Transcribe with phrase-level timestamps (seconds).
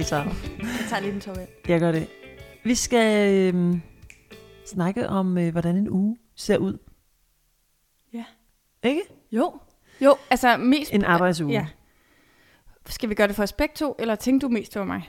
[0.00, 0.16] Hej så.
[0.16, 1.48] Jeg tager lige en tår vand.
[1.68, 2.06] Jeg gør det.
[2.64, 3.76] Vi skal øh,
[4.66, 6.78] snakke om, øh, hvordan en uge ser ud.
[8.14, 8.24] Ja.
[8.82, 9.00] Ikke?
[9.32, 9.52] Jo.
[10.00, 10.94] Jo, altså mest...
[10.94, 11.52] En arbejdsuge.
[11.52, 11.66] Ja.
[12.86, 15.08] Skal vi gøre det for os begge to, eller tænkte du mest over mig?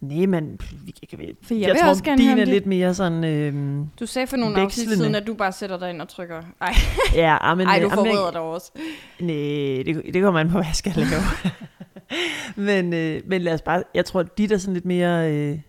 [0.00, 1.36] Nej, men vi kan vel...
[1.42, 3.24] For jeg jeg tror, også gerne din er lidt mere sådan...
[3.24, 6.42] Øh, Du sagde for nogle afsnit siden, at du bare sætter dig ind og trykker.
[6.60, 6.74] Ej,
[7.14, 8.72] ja, ah, men, Ej du ah, men- forbereder dig også.
[9.20, 11.10] Nej, det, det kommer an på, hvad jeg skal lave.
[12.56, 13.82] men, øh, men lad os bare...
[13.94, 15.32] Jeg tror, de er sådan lidt mere...
[15.34, 15.60] Øh,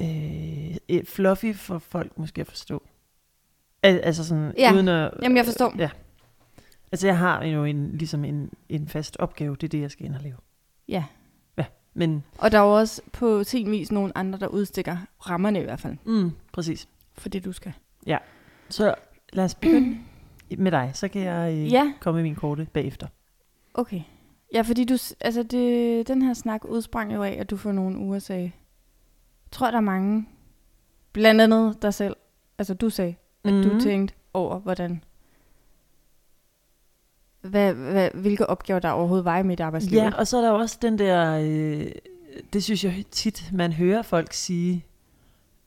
[0.00, 2.82] øh, øh, fluffy for folk måske at forstå.
[3.82, 4.72] Al, altså sådan, Ja.
[4.74, 5.10] uden at...
[5.22, 5.74] Jamen, jeg forstår.
[5.78, 5.90] Ja.
[6.92, 9.56] Altså, jeg har jo en, ligesom en, en fast opgave.
[9.56, 10.36] Det er det, jeg skal ind og lave.
[10.88, 11.04] Ja.
[11.98, 14.96] Men, Og der er jo også på sin vis nogle andre, der udstikker
[15.30, 16.88] rammerne i hvert fald, mm, præcis.
[17.18, 17.72] for det du skal.
[18.68, 18.94] Så
[19.32, 19.98] lad os begynde
[20.64, 20.90] med dig.
[20.94, 21.92] Så kan jeg øh, Ja.
[22.00, 23.06] komme med min korte bagefter.
[23.74, 24.00] Okay.
[24.52, 27.98] Ja, fordi du, altså det, den her snak udsprang jo af, at du for nogle
[27.98, 30.28] uger sagde, jeg tror, der er mange,
[31.12, 32.16] blandt andet dig selv,
[32.58, 33.62] altså du sagde, at mm.
[33.62, 33.80] du Mhm.
[33.80, 35.04] tænkte over, hvordan,
[37.40, 39.98] hvad, hvad, hvilke opgaver der overhovedet var i mit arbejdsliv.
[39.98, 41.86] Ja, og så er der også den der, øh,
[42.52, 44.84] det synes jeg tit, man hører folk sige,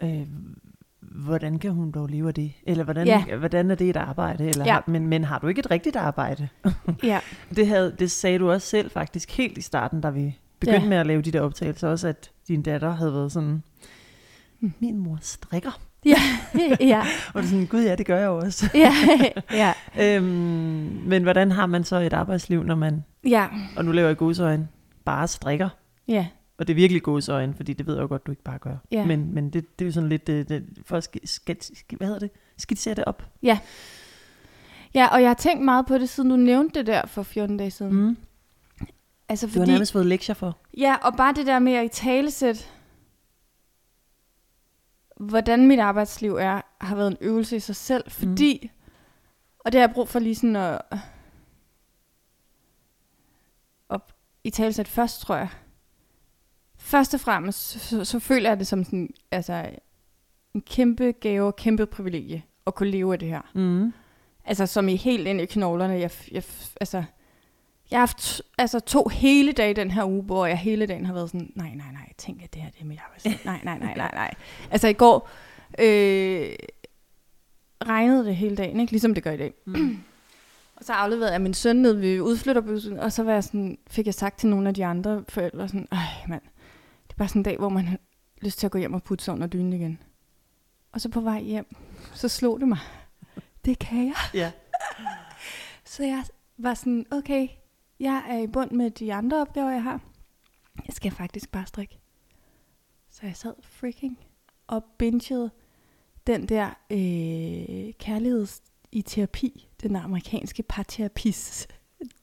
[0.04, 0.28] øh,
[1.12, 2.52] hvordan kan hun dog leve af det?
[2.64, 3.36] Eller hvordan, Ja.
[3.38, 4.48] hvordan er det et arbejde?
[4.50, 4.74] Eller Ja.
[4.74, 6.48] har, men, men har du ikke et rigtigt arbejde?
[7.04, 7.20] ja.
[7.56, 10.90] Det, havde, det sagde du også selv faktisk helt i starten, da vi begyndte Ja.
[10.90, 13.64] med at lave de der optagelser, også at din datter havde været sådan,
[14.60, 15.80] "Hmm, min mor strikker.
[16.06, 16.16] ja,
[17.34, 18.70] Og det er sådan, gud ja, det gør jeg også.
[18.74, 18.94] ja,
[19.52, 19.74] ja,
[20.18, 20.26] øhm,
[21.06, 24.68] men hvordan har man så et arbejdsliv, når man, ja, og nu laver jeg godsøjne,
[25.06, 25.70] bare strikker?
[26.08, 26.28] ja,
[26.60, 28.78] Og det er virkelig godsøjne, fordi det ved jeg jo godt, du ikke bare gør.
[28.92, 29.06] Ja.
[29.06, 31.98] Men, men det, det er jo sådan lidt, det, det, for at sk- skal, skal,
[31.98, 32.32] hvad hedder det?
[32.58, 33.24] skitsere det op.
[34.94, 37.58] ja, og jeg har tænkt meget på det, siden du nævnte det der for 14
[37.58, 37.94] dage siden.
[37.94, 38.18] Mm.
[39.30, 40.58] Altså Du har fordi, nærmest fået lektier for.
[40.78, 42.74] Ja, og bare det der med at i talesæt,
[45.20, 48.70] hvordan mit arbejdsliv er, har været en øvelse i sig selv, fordi, mm.
[49.60, 50.82] og det har jeg brug for lige sådan at,
[53.90, 54.02] at
[54.44, 55.50] i talesæt først, tror jeg.
[56.90, 59.70] Først og fremmest, så, så, føler jeg det som sådan, altså,
[60.54, 63.42] en kæmpe gave og kæmpe privilegie at kunne leve af det her.
[63.54, 63.94] Mm.
[64.46, 65.94] Altså som i helt ind i knoglerne.
[65.94, 66.44] Jeg, jeg,
[66.82, 67.04] altså,
[67.92, 71.14] jeg har haft altså, to hele dage den her uge, hvor jeg hele dagen har
[71.14, 73.34] været sådan, nej, nej, nej, tænk at det her det er mit arbejdsliv.
[73.52, 74.34] Nej, nej, nej, nej, nej.
[74.72, 75.30] Altså i går
[75.80, 76.50] øh,
[77.86, 78.92] regnede det hele dagen, ikke?
[78.92, 79.54] ligesom det gør i dag.
[79.66, 80.04] Mm.
[80.78, 84.06] Og så afleverede jeg min søn ned ved udflytterbussen, og så var jeg sådan, fik
[84.06, 86.42] jeg sagt til nogle af de andre forældre, sådan, ej mand,
[87.20, 87.98] bare sådan en dag, hvor man har
[88.42, 90.00] lyst til at gå hjem og putte sig under dynen igen.
[90.92, 91.76] Og så på vej hjem,
[92.14, 92.78] så slog det mig.
[93.66, 94.16] Det kan jeg.
[94.34, 94.52] Ja.
[95.86, 96.24] Så jeg
[96.58, 97.48] var sådan, okay,
[98.00, 100.02] jeg er i bund med de andre opgaver, jeg har.
[100.88, 102.00] Jeg skal faktisk bare strikke.
[103.12, 104.20] Så jeg sad freaking
[104.68, 105.52] og bingede
[106.28, 111.68] den der øh, kærligheds i terapi, den amerikanske parterapis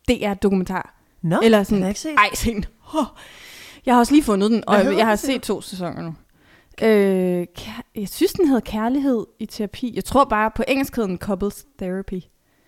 [0.09, 1.01] DR-dokumentar.
[1.23, 2.15] Nå, Eller den sådan, har jeg ikke set.
[2.19, 2.65] ej, se den.
[2.95, 3.07] Oh.
[3.87, 6.15] Jeg har også lige fundet den, og jeg har set to sæsoner nu.
[6.83, 7.47] Øh,
[7.95, 9.93] jeg synes, den hedder Kærlighed i terapi.
[9.95, 12.21] Jeg tror bare, på engelsk hedder den Couples Therapy.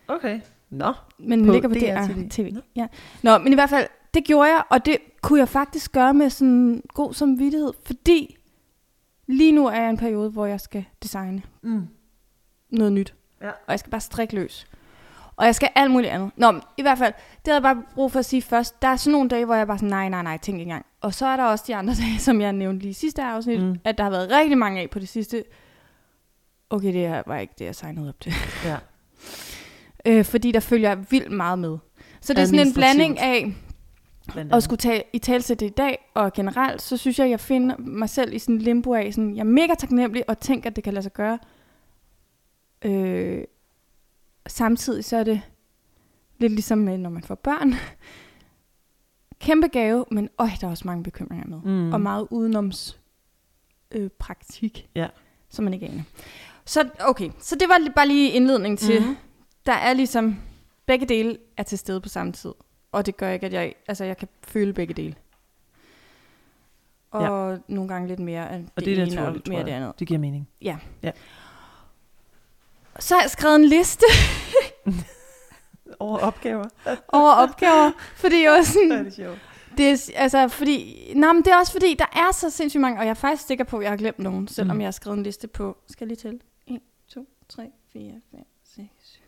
[0.08, 0.40] Okay.
[0.70, 0.92] Nå.
[1.18, 2.56] Men den På ligger på DR TV.
[2.76, 2.86] Ja.
[3.22, 6.30] Nå, men i hvert fald, det gjorde jeg, og det kunne jeg faktisk gøre med
[6.30, 8.36] sådan god samvittighed, fordi
[9.26, 11.86] lige nu er jeg i en periode, hvor jeg skal designe Mm.
[12.70, 13.14] noget nyt.
[13.42, 13.48] Ja.
[13.48, 14.66] Og jeg skal bare strikke løs.
[15.38, 16.31] Og jeg skal alt muligt andet.
[16.37, 18.82] Nå, men i hvert fald, det havde jeg bare brug for at sige først.
[18.82, 20.87] Der er sådan nogle dage, hvor jeg bare sådan, nej, nej, nej, tænk engang.
[21.00, 23.62] Og så er der også de andre dage, som jeg nævnte lige i sidste afsnit,
[23.62, 23.76] Mm.
[23.84, 25.44] at der har været rigtig mange af på det sidste.
[26.71, 28.32] Okay, det her var ikke det, jeg signede op til.
[28.65, 28.76] Ja.
[30.06, 31.78] Øh, fordi der følger jeg vildt meget med.
[32.20, 33.55] Så det er sådan en blanding af
[34.53, 38.09] at skulle tage i talsæt i dag, og generelt, så synes jeg, jeg finder mig
[38.09, 40.84] selv i sådan en limbo af, sådan, jeg er mega taknemmelig, og tænker, at det
[40.84, 41.38] kan lade sig gøre.
[42.84, 43.44] Øh,
[44.48, 45.40] samtidig så er det
[46.38, 47.74] lidt ligesom, når man får børn.
[49.40, 51.60] Kæmpe gave, men øj, der er også mange bekymringer med.
[51.60, 51.92] Mm.
[51.92, 53.00] Og meget udenoms
[53.90, 55.08] øh, praktik, Ja.
[55.50, 56.02] som man ikke aner.
[56.64, 59.16] Så okay, så det var bare lige indledning til, mm.
[59.66, 60.36] der er ligesom,
[60.86, 62.52] begge dele er til stede på samme tid.
[62.92, 65.14] Og det gør ikke, at jeg, altså jeg kan føle begge dele.
[67.10, 67.58] Og ja.
[67.68, 69.98] nogle gange lidt mere af det, Og det er ene naturligt, og mere det andet.
[69.98, 70.48] Det giver mening.
[72.98, 74.04] Så har jeg skrevet en liste
[76.00, 76.64] Over opgaver.
[77.08, 79.38] over opgaver, fordi jeg var sådan, det er sjovt.
[79.76, 82.98] Det er, altså, fordi, nej, men det er også fordi, der er så sindssygt mange,
[82.98, 84.76] og jeg er faktisk sikker på, at jeg har glemt nogen, selvom Mm.
[84.76, 84.80] mm.
[84.80, 86.38] jeg har skrevet en liste på, skal jeg lige tælle?
[86.66, 86.80] 1,
[87.14, 89.18] 2, 3, 4, 5, 6, 7.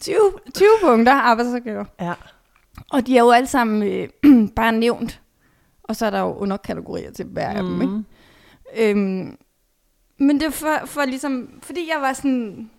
[0.00, 0.16] 20,
[0.54, 1.84] 20 punkter arbejdsopgaver.
[2.00, 2.12] Ja.
[2.92, 4.08] Og de er jo alle sammen øh,
[4.56, 5.20] bare nævnt.
[5.82, 8.02] Og så er der jo underkategorier til hver af dem, ikke?
[8.76, 9.38] Øhm,
[10.18, 12.70] men det er for, for ligesom, fordi jeg var sådan,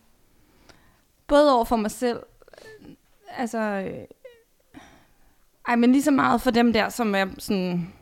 [1.28, 2.19] både over for mig selv,
[3.38, 4.06] altså, øh,
[5.68, 7.94] ej, men lige så meget for dem der, som er sådan,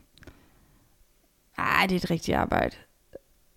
[1.58, 2.76] ej, det er et rigtigt arbejde.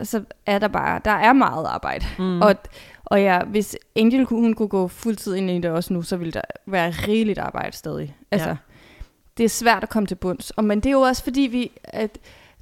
[0.02, 2.06] Så er der bare, der er meget arbejde.
[2.18, 2.42] Mm.
[2.42, 2.56] Og,
[3.04, 6.16] og ja, hvis Angel kunne, hun kunne gå fuldtid ind i det også nu, så
[6.16, 8.16] ville der være rigeligt arbejde stadig.
[8.30, 8.56] Altså, ja.
[9.36, 10.50] det er svært at komme til bunds.
[10.50, 12.18] Og, men det er jo også fordi, vi, at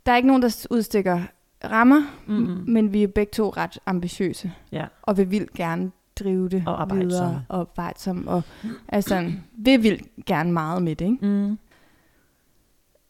[0.07, 1.23] der er ikke nogen, der udstikker
[1.65, 2.65] rammer, Mm-mm.
[2.67, 4.87] men vi er begge to ret ambitiøse, Ja.
[5.03, 7.09] og vi vil gerne drive det Og arbejdsomme.
[7.11, 8.43] videre, og arbejdsomme, og
[8.89, 11.27] altså, vi vil gerne meget med det, ikke?
[11.27, 11.59] Mm.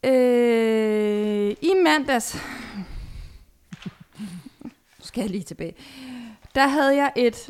[0.05, 2.37] Øh, I mandags,
[4.99, 5.73] nu skal jeg lige tilbage,
[6.55, 7.49] der havde jeg et,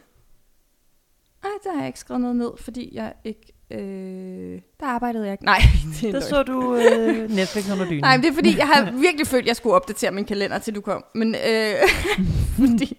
[1.43, 5.31] nej, der har jeg ikke skrevet noget ned, fordi jeg ikke, øh, der arbejdede jeg
[5.31, 5.59] ikke, nej,
[6.01, 8.01] det er Der så du øh, Netflix under dynen.
[8.01, 10.57] Nej, men det er fordi, jeg har virkelig følt, at jeg skulle opdatere min kalender,
[10.59, 11.05] til du kom.
[11.15, 11.75] Men øh,
[12.59, 12.97] fordi,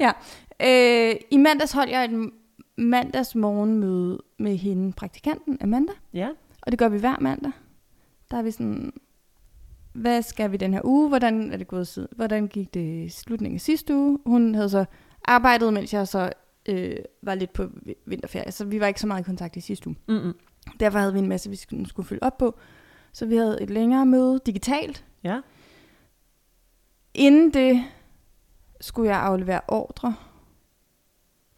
[0.00, 0.12] ja.
[0.62, 2.30] Øh, I mandags holdt jeg et
[2.78, 5.92] mandags morgenmøde med hende, praktikanten Amanda.
[6.14, 6.28] Ja.
[6.62, 7.52] Og det gør vi hver mandag.
[8.30, 8.92] Der er vi sådan,
[9.92, 11.08] hvad skal vi den her uge?
[11.08, 12.08] Hvordan er det gået siden?
[12.16, 14.18] Hvordan gik det i slutningen af sidste uge?
[14.26, 14.84] Hun havde så
[15.24, 16.30] arbejdet, mens jeg så
[16.68, 18.52] øh, var lidt på vi- vinterferie.
[18.52, 19.96] Så vi var ikke så meget i kontakt i sidste uge.
[20.08, 20.34] Mm-mm.
[20.80, 22.58] Derfor havde vi en masse, vi skulle, skulle følge op på.
[23.12, 25.04] Så vi havde et længere møde digitalt.
[25.24, 25.40] Ja.
[27.14, 27.84] Inden det
[28.80, 30.14] skulle jeg aflevere ordre.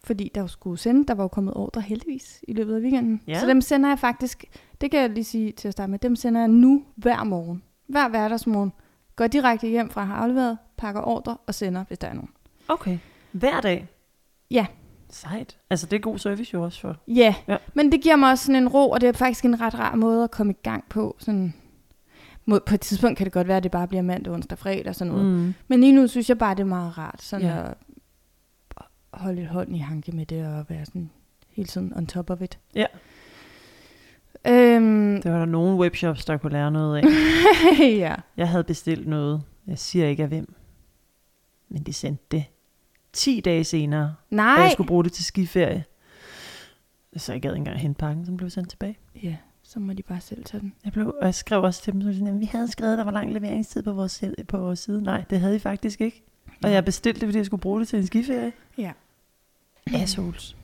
[0.04, 3.22] Fordi der skulle sende, der var jo kommet ordre heldigvis i løbet af weekenden.
[3.26, 3.40] Ja.
[3.40, 4.44] Så dem sender jeg faktisk,
[4.80, 7.62] det kan jeg lige sige til at starte med, dem sender jeg nu hver morgen.
[7.86, 8.72] Hver hverdagsmorgen.
[9.16, 12.30] Går direkte hjem fra at have afleveret, pakker ordre og sender, hvis der er nogen.
[12.68, 12.98] Okay.
[13.32, 13.88] Hver dag?
[14.50, 14.66] Ja.
[15.10, 15.56] Sejt.
[15.70, 16.96] Altså, det er god service jo også for.
[17.08, 17.56] Ja, Ja.
[17.74, 19.94] men det giver mig også sådan en ro, og det er faktisk en ret rar
[19.94, 21.16] måde at komme i gang på.
[21.18, 21.54] Sådan,
[22.46, 24.88] mod- på et tidspunkt kan det godt være, at det bare bliver mandag, onsdag, fredag
[24.88, 25.26] og sådan noget.
[25.26, 25.54] Mm.
[25.68, 27.68] Men lige nu synes jeg bare, det er meget rart sådan Ja.
[27.68, 27.74] at
[29.14, 31.10] holde et hånd i hanke med det og være sådan
[31.50, 32.58] hele tiden on top of it.
[32.74, 32.86] Ja.
[34.46, 37.04] Øhm, Det var der nogle webshops, der kunne lære noget af.
[38.04, 38.14] ja.
[38.36, 39.42] Jeg havde bestilt noget.
[39.66, 40.54] Jeg siger ikke af hvem.
[41.68, 42.44] Men de sendte det
[43.16, 44.14] 10 dage senere.
[44.30, 44.44] Nej.
[44.46, 45.84] jeg skulle bruge det til skiferie.
[47.16, 48.98] Så jeg gad ikke engang hente pakken, som blev sendt tilbage.
[49.22, 50.74] Ja, så må de bare selv tage den.
[50.84, 53.04] Jeg, blev, og jeg skrev også til dem, så sådan, "Jamen, vi havde skrevet, der
[53.04, 55.02] var lang leveringstid på vores, på vores side.
[55.02, 56.22] Nej, det havde I faktisk ikke.
[56.64, 58.52] Og jeg bestilte det, fordi jeg skulle bruge det til en skiferie.
[58.78, 58.92] Ja.
[59.94, 60.56] Assholes.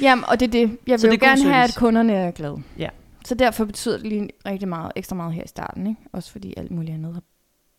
[0.00, 0.78] Jamen, og det er det.
[0.86, 2.62] Jeg Så vil det jo er gerne have, at kunderne er glade.
[2.78, 2.88] Ja.
[3.24, 5.86] Så derfor betyder det lige rigtig meget, ekstra meget her i starten.
[5.86, 6.00] Ikke?
[6.12, 7.22] Også fordi alt muligt andet har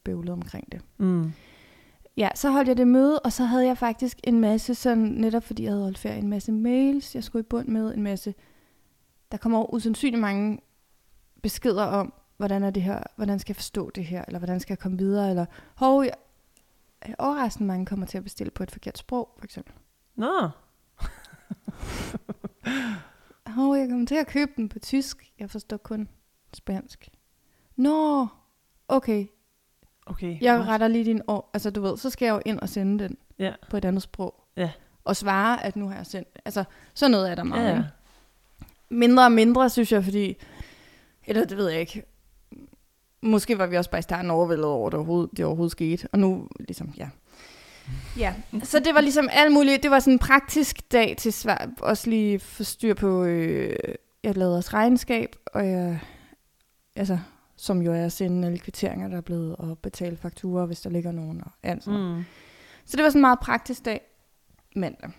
[0.04, 0.81] bøvlet omkring det.
[0.98, 1.33] Mm.
[2.19, 5.44] Ja, så holdt jeg det møde, og så havde jeg faktisk en masse, sådan, netop
[5.44, 8.33] fordi jeg havde holdt ferie, en masse mails, jeg skulle i bund med, en masse,
[9.31, 10.60] der kommer over usandsynligt mange
[11.44, 14.74] beskeder om, hvordan er det her, hvordan skal jeg forstå det her, eller hvordan skal
[14.74, 15.45] jeg komme videre, eller
[15.75, 16.13] hov, jeg,
[17.19, 19.74] overraskende mange kommer til at bestille på et forkert sprog, for eksempel.
[20.15, 20.50] Nå,
[23.56, 26.10] Hov, jeg kommer til at købe den på tysk, jeg forstår kun
[26.54, 27.10] spansk.
[27.75, 28.27] Nå,
[28.88, 29.27] okay,
[30.10, 30.38] okay.
[30.42, 30.68] jeg What?
[30.68, 33.18] retter lige din år, altså du ved, så skal jeg jo ind og sende den.
[33.39, 33.54] Ja.
[33.70, 34.44] på et andet sprog.
[34.58, 34.70] Ja.
[35.06, 36.28] Og svare, at nu har jeg sendt.
[36.46, 36.63] Altså,
[36.94, 37.70] sådan noget er der meget.
[37.70, 37.84] Ja, Ja.
[38.89, 40.38] Mindre og mindre, synes jeg, fordi...
[41.28, 42.04] Eller det ved jeg ikke.
[43.22, 46.08] Måske var vi også bare i starten overvældet over, at det overhovedet, det overhovedet skete.
[46.12, 47.10] Og nu, ligesom, ja.
[48.18, 49.84] Ja, så det var ligesom alt muligt.
[49.84, 51.70] Det var sådan en praktisk dag til svar.
[51.82, 53.24] Også lige få styr på...
[53.24, 53.75] Øh,
[54.24, 56.00] jeg lavede også regnskab, og jeg...
[56.96, 57.20] Altså,
[57.60, 60.89] som jo er at sende alle kvitteringer, der er blevet, og betale fakturer, hvis der
[60.89, 62.16] ligger nogen, og alt sådan.
[62.16, 62.24] Mm.
[62.86, 64.01] Så det var sådan en meget praktisk dag.
[64.75, 65.10] Mandag.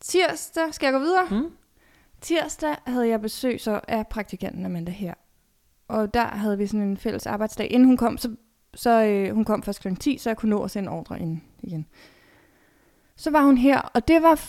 [0.00, 1.26] Tirsdag, skal jeg gå videre?
[1.30, 1.50] Mm.
[2.20, 5.14] Tirsdag havde jeg besøg så af praktikanten Amanda her.
[5.88, 7.70] Og der havde vi sådan en fælles arbejdsdag.
[7.70, 8.36] Inden hun kom, så,
[8.74, 9.94] så øh, hun kom først kl.
[9.94, 11.86] 10, så jeg kunne nå at sende ordre ind igen.
[13.16, 14.40] Så var hun her, og det var...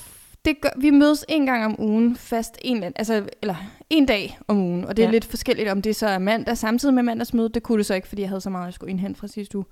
[0.46, 3.56] Det gør, vi mødes en gang om ugen, fast en, altså, eller
[3.90, 5.12] en dag om ugen, og det er Ja.
[5.12, 7.50] lidt forskelligt, om det så er mandag samtidig med mandagsmøde.
[7.50, 9.58] Det kunne det så ikke, fordi jeg havde så meget, jeg skulle indhente fra sidste
[9.58, 9.66] uge.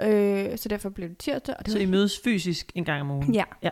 [0.00, 1.54] Øh, så derfor blev det tirsdag.
[1.58, 3.34] Og det Så var I mødes fysisk en gang om ugen?
[3.34, 3.44] Ja.
[3.62, 3.70] Ja.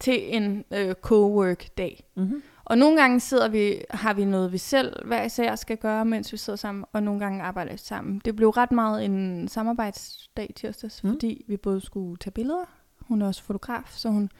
[0.00, 2.04] Til en øh, co-work-dag.
[2.16, 2.42] Mm-hmm.
[2.64, 6.32] Og nogle gange sidder vi, har vi noget, vi selv hver især skal gøre, mens
[6.32, 8.20] vi sidder sammen, og nogle gange arbejder vi sammen.
[8.24, 11.10] Det blev ret meget en samarbejdsdag tirsdags, Mm.
[11.12, 12.64] fordi vi både skulle tage billeder.
[13.00, 14.30] Hun er også fotograf, så hun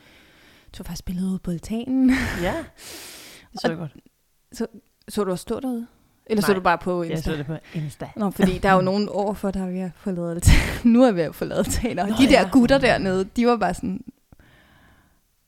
[0.73, 2.11] tog faktisk billeder ude på altanen.
[2.43, 2.55] Ja,
[3.53, 3.97] det så godt.
[5.09, 5.87] Så du også stå derude?
[6.27, 7.31] Eller så Nej, du bare på Jeg Insta?
[7.31, 8.11] så det på Insta.
[8.17, 10.49] Nå, fordi der er jo nogen overfor, der er ved at få lavet.
[10.85, 12.49] Nu er vi ved at få lavet Nå de der ja.
[12.53, 14.05] gutter dernede, de var bare sådan...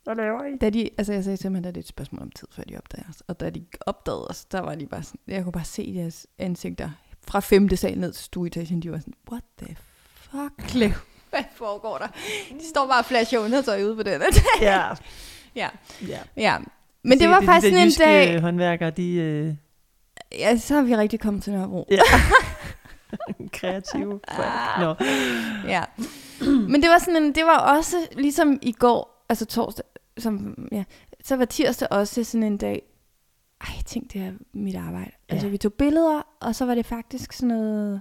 [0.04, 0.57] Hvad laver I?
[0.57, 2.62] Da de, altså jeg sagde til dem, at det er et spørgsmål om tid, før
[2.62, 3.23] de opdager os.
[3.28, 6.26] Og da de opdagede os, der var de bare sådan, jeg kunne bare se deres
[6.38, 6.90] ansigter
[7.28, 8.83] fra femte sal ned til stueetagen.
[8.83, 9.76] De var sådan, what the
[10.14, 10.92] fuck, Cleo?
[11.30, 12.07] Hvad foregår der?
[12.50, 14.23] De står bare og flasher undertøj ude på den.
[14.61, 14.88] Ja.
[15.54, 15.69] ja,
[16.09, 16.19] ja.
[16.37, 16.57] ja.
[17.02, 19.54] Men det Se, var de faktisk der sådan en dag, håndværkere, de øh,
[20.33, 21.87] ja, så har vi rigtig kommet til Nørrebro.
[21.90, 22.00] ja.
[23.52, 24.49] kreative folk.
[24.80, 24.95] Nå.
[25.69, 25.85] Ja.
[26.45, 29.85] Men det var sådan en, det var også ligesom i går, altså torsdag,
[30.19, 30.85] som, ja,
[31.25, 32.83] så var tirsdag også sådan en dag,
[33.61, 35.11] ej, jeg tænkte, det er mit arbejde.
[35.28, 35.35] Ja.
[35.35, 38.00] Altså, vi tog billeder, og så var det faktisk sådan noget,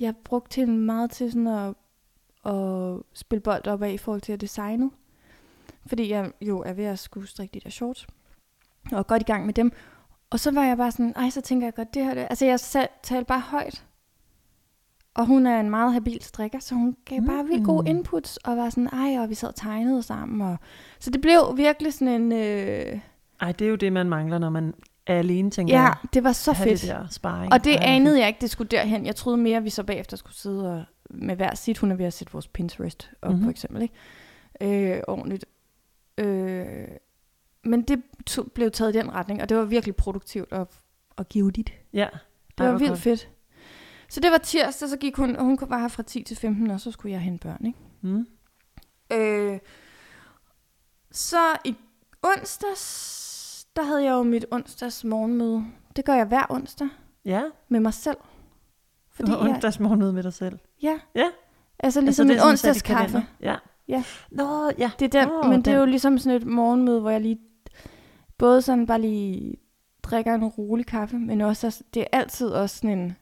[0.00, 1.74] jeg brugte til meget til sådan at,
[2.52, 4.90] at spille bold op af i forhold til at designe.
[5.88, 8.06] Fordi jeg jo er ved at skulle strikke de der shorts,
[8.92, 9.72] og godt i gang med dem.
[10.30, 12.26] Og så var jeg bare sådan, ej, så tænker jeg godt, det her, det.
[12.30, 13.84] altså jeg sat, talte bare højt.
[15.14, 17.86] Og hun er en meget habil strikker, så hun gav bare virkelig gode Mm.
[17.98, 20.40] inputs, og var sådan, ej, og vi sad og tegnede sammen.
[20.48, 20.56] Og...
[20.98, 22.98] Så det blev virkelig sådan en, øh...
[23.40, 24.74] Ej, det er jo det, man mangler, når man
[25.06, 26.80] er alene, tænker ja, det var så fedt.
[26.80, 27.52] Det der sparring.
[27.52, 29.06] Og det hvor anede jeg ikke, det skulle derhen.
[29.06, 31.78] Jeg troede mere, at vi så bagefter skulle sidde og, med hver sit.
[31.78, 33.32] Hun er ved at sætte vores Pinterest op, Mhm.
[33.34, 33.44] mm-hmm.
[33.46, 33.82] for eksempel.
[33.82, 34.94] Ikke?
[34.96, 35.44] Øh, ordentligt.
[36.18, 36.88] Øh,
[37.64, 40.68] men det tog, blev taget i den retning, og det var virkelig produktivt og,
[41.16, 41.68] og givetigt.
[41.70, 41.80] fedt.
[41.92, 42.08] Ja.
[42.58, 43.00] Det Ej, var vildt godt.
[43.00, 43.28] fedt.
[44.08, 46.70] Så det var tirsdag, så gik hun, og hun var her fra 10 til 15,
[46.70, 47.78] og så skulle jeg hente børn, ikke?
[48.00, 48.26] Mm.
[49.12, 49.58] Øh,
[51.10, 51.76] så i
[52.22, 55.64] onsdags, der havde jeg jo mit onsdags morgenmøde.
[55.96, 56.88] Det gør jeg hver onsdag
[57.24, 58.16] Ja, med mig selv.
[59.10, 60.58] Fordi du har jeg, onsdagsmorgen med dig selv.
[60.82, 61.26] ja, Ja.
[61.78, 63.04] altså ligesom altså, er sådan sat i onsdagskaffe.
[63.12, 63.22] kalender.
[63.40, 63.56] Ja.
[63.88, 64.04] Ja.
[64.30, 64.90] Nå, ja.
[64.98, 65.80] Det er den, oh, men det er den.
[65.80, 67.38] jo ligesom sådan et morgenmøde, hvor jeg lige
[68.38, 69.56] både sådan bare lige
[70.02, 73.16] drikker en rolig kaffe, men også, det er altid også sådan en,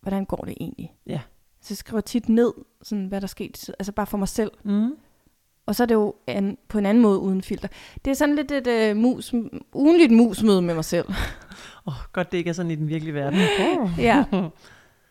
[0.00, 0.94] hvordan går det egentlig?
[1.06, 1.20] Ja.
[1.60, 4.50] Så jeg skriver tit ned, sådan, hvad der skete, altså bare for mig selv.
[4.64, 4.94] Mm.
[5.66, 7.68] Og så er det jo an, på en anden måde uden filter.
[8.04, 9.34] Det er sådan lidt et uh, mus,
[9.72, 11.08] ugenligt musmøde med mig selv.
[11.86, 13.40] Åh, oh, godt det ikke er sådan i den virkelige verden.
[13.60, 13.90] Oh.
[14.08, 14.24] Ja.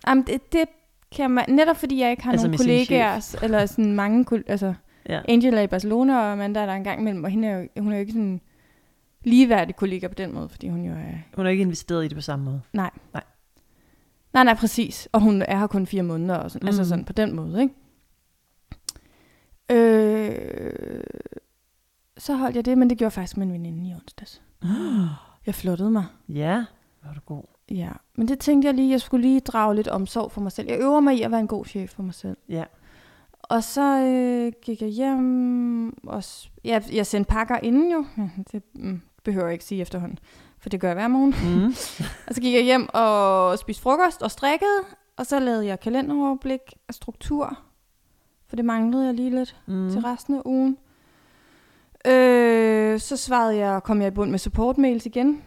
[0.08, 0.66] Jamen, det, det
[1.12, 4.74] kan man, netop fordi jeg ikke har Altså sin kollegaer, eller sådan mange, altså
[5.10, 5.22] ja.
[5.28, 7.68] Angela er i Barcelona, og Amanda er der en gang imellem, og hende er jo,
[7.78, 8.42] hun er jo ikke sådan
[9.24, 11.36] ligeværdig kollega på den måde, fordi hun jo er...
[11.36, 12.62] Hun er ikke investeret i det på samme måde.
[12.74, 12.92] Nej.
[13.14, 13.24] Nej.
[14.34, 15.10] Nej, nej, præcis.
[15.12, 16.68] Og hun er her kun fire måneder, og sådan, mm.
[16.68, 17.74] altså sådan på den måde, ikke?
[19.72, 21.04] Øh,
[22.18, 24.42] så holdt jeg det, men det gjorde faktisk med en veninde i onsdags.
[25.46, 26.06] Jeg flottede mig.
[26.30, 26.66] Ja,
[27.04, 27.44] er du god.
[27.72, 30.68] Ja, men det tænkte jeg lige, jeg skulle lige drage lidt omsorg for mig selv.
[30.68, 32.38] Jeg øver mig i at være en god chef for mig selv.
[32.50, 32.64] Ja.
[33.44, 36.24] Og så øh, gik jeg hjem, og
[36.64, 38.06] ja, jeg sendte pakker inden jo.
[38.52, 40.20] Det mm, behøver jeg ikke sige efterhånden,
[40.60, 41.36] for det gør jeg hver morgen.
[41.60, 41.66] Mm.
[42.28, 44.80] Og så gik jeg hjem og spiste frokost og strikkede,
[45.18, 47.60] og så lavede jeg kalenderoverblik og struktur,
[48.48, 49.90] for det manglede jeg lige lidt Mm.
[49.92, 50.78] til resten af ugen.
[52.08, 55.42] Øh, så svarede jeg, kom jeg i bund med support-mails igen.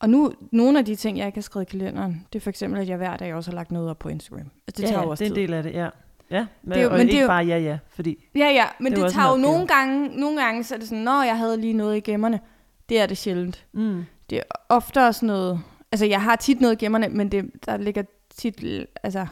[0.00, 2.50] Og nu, nogle af de ting, jeg ikke har skrevet i kalenderen, det er for
[2.50, 4.50] eksempel, at jeg hver dag også har lagt noget op på Instagram.
[4.66, 5.88] Altså, det ja, tager også det er en del af det, ja.
[6.30, 8.24] Ja, men, Det er jo- og men det ikke er jo- bare ja, ja, fordi...
[8.34, 10.78] Ja, ja, men Det det, er det tager jo nogle gange, nogle gange, så er
[10.78, 12.40] det sådan, når jeg havde lige noget i gemmerne.
[12.88, 13.66] Det er det sjældent.
[13.72, 14.04] Mm.
[14.30, 15.60] Det er ofte også noget,
[15.92, 18.02] altså jeg har tit noget i gemmerne, men det, der ligger
[18.36, 18.64] tit,
[19.02, 19.26] altså,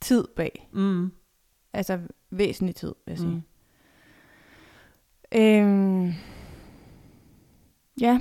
[0.00, 0.68] tid bag.
[0.72, 1.12] Mm.
[1.72, 2.00] Altså
[2.30, 3.30] væsentlig tid, vil jeg sige.
[3.30, 3.42] Mm.
[5.40, 6.12] Øhm,
[8.00, 8.20] ja.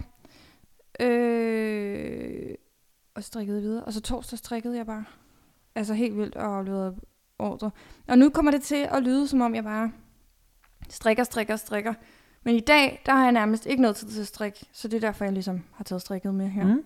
[1.00, 2.56] Øh,
[3.16, 3.84] og strikkede videre.
[3.84, 5.06] Og så torsdag strikkede jeg bare.
[5.76, 6.96] Altså helt vildt og afleverede
[7.40, 7.72] ordre.
[8.08, 9.92] Og nu kommer det til at lyde, som om jeg bare
[10.90, 11.94] strikker, strikker, strikker.
[12.44, 14.66] Men i dag, der har jeg nærmest ikke noget tid til at strikke.
[14.72, 16.66] Så det er derfor, jeg ligesom har taget strikket med her.
[16.66, 16.84] Mm.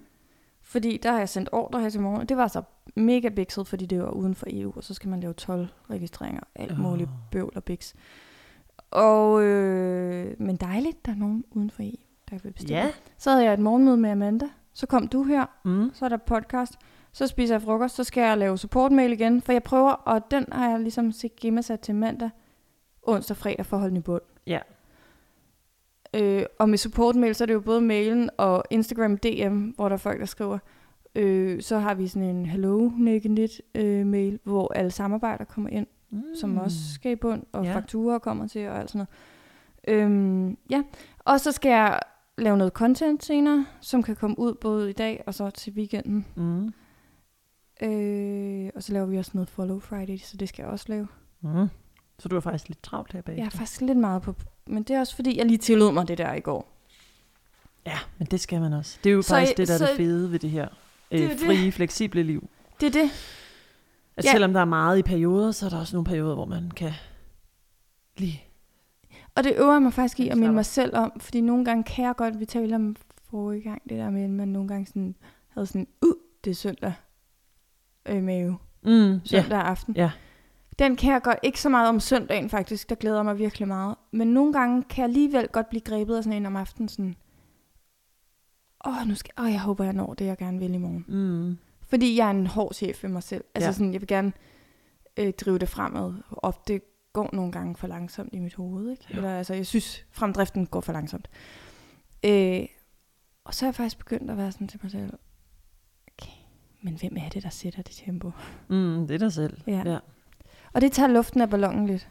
[0.61, 2.27] Fordi der har jeg sendt ordre her til morgen.
[2.27, 2.61] Det var så
[2.95, 4.73] mega bikset, fordi det var uden for EU.
[4.75, 6.41] Og så skal man lave 12 registreringer.
[6.55, 7.95] Alt muligt bøvl og biks.
[8.91, 12.77] Og, øh, men dejligt, der er nogen uden for EU, der vil bestemme.
[12.77, 12.91] Ja.
[13.17, 14.49] Så havde jeg et morgenmøde med Amanda.
[14.73, 15.45] Så kom du her.
[15.65, 15.91] Mm.
[15.93, 16.73] Så er der podcast.
[17.11, 17.95] Så spiser jeg frokost.
[17.95, 19.41] Så skal jeg lave supportmail igen.
[19.41, 21.11] For jeg prøver, og den har jeg ligesom
[21.61, 22.29] sat til mandag,
[23.03, 24.21] onsdag, fredag for at holde den i bund.
[24.47, 24.59] Ja.
[26.13, 29.93] Øh, og med supportmail, så er det jo både mailen og Instagram DM, hvor der
[29.93, 30.57] er folk, der skriver.
[31.15, 35.87] Øh, så har vi sådan en hello Naked øh, mail, hvor alle samarbejder kommer ind
[36.11, 36.23] Mm.
[36.35, 37.69] som også skal i bund, og Ja.
[37.69, 37.75] ja.
[37.75, 39.07] fakturer kommer til, og alt sådan
[39.87, 40.03] noget.
[40.03, 40.83] Øhm, ja,
[41.19, 41.99] og så skal jeg
[42.37, 46.25] lave noget content senere, som kan komme ud både i dag og så til weekenden.
[46.35, 46.73] Mm.
[47.81, 51.07] Øh, og så laver vi også noget Follow Friday, så det skal jeg også lave.
[51.41, 51.67] Mm.
[52.19, 53.37] Så du er faktisk lidt travlt her bag.
[53.37, 54.35] Jeg er faktisk lidt meget på,
[54.67, 56.75] men det er også fordi, jeg lige tillod mig det der i går.
[57.85, 58.99] Ja, men det skal man også.
[59.03, 60.67] Det er jo Så faktisk det, der er det så- fede ved det her
[61.11, 61.39] Det er øh, jo det.
[61.39, 62.49] frie, fleksible liv.
[62.81, 63.09] Det er det.
[64.17, 64.31] At Ja.
[64.31, 66.91] selvom der er meget i perioder, så er der også nogle perioder, hvor man kan
[68.17, 68.43] lige...
[69.35, 71.83] Og det øver jeg mig faktisk i at minde mig selv om, fordi nogle gange
[71.83, 72.95] kan jeg godt, vi talte om
[73.29, 75.15] forrige gang, det der med, at man nogle gange sådan,
[75.49, 76.93] havde sådan, uh, det er søndag
[78.09, 79.95] øh, mave, Mm, ja, søndag aften.
[79.95, 80.11] ja.
[80.79, 83.67] Den kan jeg godt, ikke så meget om søndagen faktisk, der glæder jeg mig virkelig
[83.67, 83.95] meget.
[84.11, 87.15] Men nogle gange kan jeg alligevel godt blive grebet af sådan en om aftenen, sådan,
[88.87, 91.05] åh, nu skal, åh, jeg håber, jeg når det, jeg gerne vil i morgen.
[91.07, 91.57] Mm.
[91.87, 93.43] Fordi jeg er en hård chef ved mig selv.
[93.55, 93.69] Altså Ja.
[93.69, 93.73] ja.
[93.73, 94.33] sådan, jeg vil gerne
[95.17, 96.13] øh, drive det fremad.
[96.29, 96.81] Og det
[97.13, 98.91] går nogle gange for langsomt i mit hoved.
[98.91, 99.05] Ikke?
[99.13, 99.17] Jo.
[99.17, 101.29] Eller, altså, jeg synes, fremdriften går for langsomt.
[102.25, 102.65] Øh,
[103.43, 105.13] og så er jeg faktisk begyndt at være sådan til mig selv,
[106.81, 108.31] men hvem er det, der sætter det tempo?
[108.67, 109.57] Mm, det er dig selv.
[109.67, 109.81] Ja.
[109.85, 109.97] ja.
[110.73, 112.07] Og det tager luften af ballonen lidt.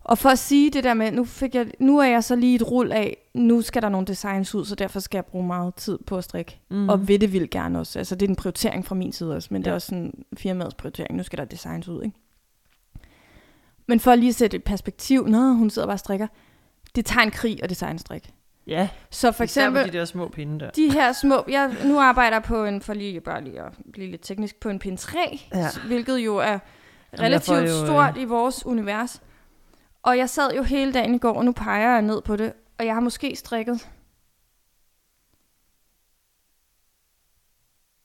[0.00, 2.54] Og for at sige det der med, nu, fik jeg, nu er jeg så lige
[2.54, 5.74] et rul af, nu skal der nogle designs ud, så derfor skal jeg bruge meget
[5.74, 6.60] tid på at strikke.
[6.70, 6.88] Mm.
[6.88, 7.98] Og vil det vil gerne også.
[7.98, 9.64] Altså det er en prioritering fra min side også, men ja.
[9.64, 11.16] det er også sådan firmaets prioritering.
[11.16, 12.16] Nu skal der designs ud, ikke?
[13.86, 16.26] Men for lige at sætte et perspektiv, når hun sidder bare og strikker,
[16.94, 18.34] det tager en krig at designe strik.
[18.68, 20.70] Ja, Så for eksempel, de der små pinde der.
[20.70, 24.22] de her små, jeg nu arbejder på en, for lige bare lige at blive lidt
[24.24, 25.68] teknisk, på en pin 3, Ja.
[25.86, 26.58] hvilket jo er
[27.20, 29.22] relativt jo, øh, stort i vores univers.
[30.02, 32.52] Og jeg sad jo hele dagen i går, og nu peger jeg ned på det,
[32.78, 33.88] og jeg har måske strikket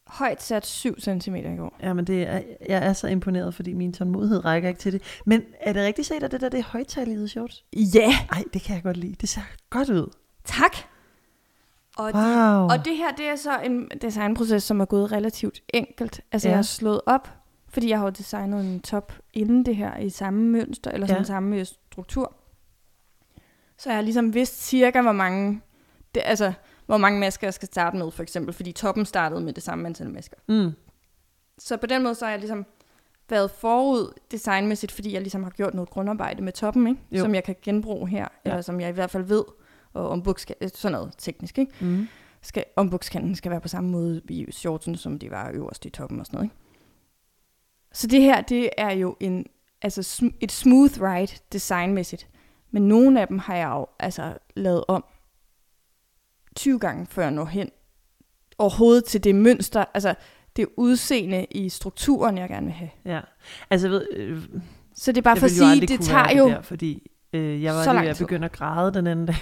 [0.08, 1.78] højt sat 7 cm i går.
[1.82, 5.02] Ja, men det er, jeg er så imponeret, fordi min tålmodighed rækker ikke til det.
[5.26, 7.66] Men er det rigtigt set, at det der det er højtalige shorts?
[7.74, 9.16] Ja, Ej, det kan jeg godt lide.
[9.22, 10.10] Det ser godt ud.
[10.46, 10.76] tak!
[11.98, 12.64] Og, de, Wow.
[12.70, 16.22] og det her, det er så en designproces, som er gået relativt enkelt.
[16.32, 16.52] Altså, Ja.
[16.52, 17.30] jeg har slået op,
[17.70, 21.22] fordi jeg har jo designet en top inden det her i samme mønster, eller sådan
[21.22, 21.26] Ja.
[21.28, 22.36] samme øh, struktur.
[23.78, 25.62] Så jeg har ligesom vidst cirka, hvor mange,
[26.16, 26.54] det, altså,
[26.86, 29.86] hvor mange masker jeg skal starte med, for eksempel, fordi toppen startede med det samme
[29.88, 30.38] antal masker.
[30.48, 30.72] Mm.
[31.60, 32.66] Så på den måde, så har jeg ligesom
[33.30, 37.02] været forud designmæssigt, fordi jeg ligesom har gjort noget grundarbejde med toppen, ikke?
[37.12, 37.22] Jo.
[37.22, 38.50] som jeg kan genbruge her, ja.
[38.50, 39.44] eller som jeg i hvert fald ved,
[39.94, 40.36] og om
[40.74, 41.72] sådan noget teknisk, ikke?
[41.82, 42.08] Mm.
[42.42, 46.20] skal, ombukskanten skal være på samme måde i shortsen, som de var øverst i toppen
[46.20, 46.46] og sådan noget.
[46.46, 46.56] Ikke?
[47.94, 49.46] Så det her, det er jo en,
[49.82, 52.28] altså sm- et smooth ride designmæssigt.
[52.72, 55.06] Men nogle af dem har jeg jo altså lavet om
[56.56, 57.70] 20 gange, før jeg når hen
[58.58, 60.16] overhovedet til det mønster, altså
[60.56, 62.90] det udseende i strukturen, jeg gerne vil have.
[63.06, 63.20] Ja.
[63.70, 64.44] Altså, ved, øh,
[64.96, 66.50] Så det er bare for at sige, det tager jo...
[66.50, 69.36] Der, fordi øh, jeg var så lige ved at begynde at græde den anden dag.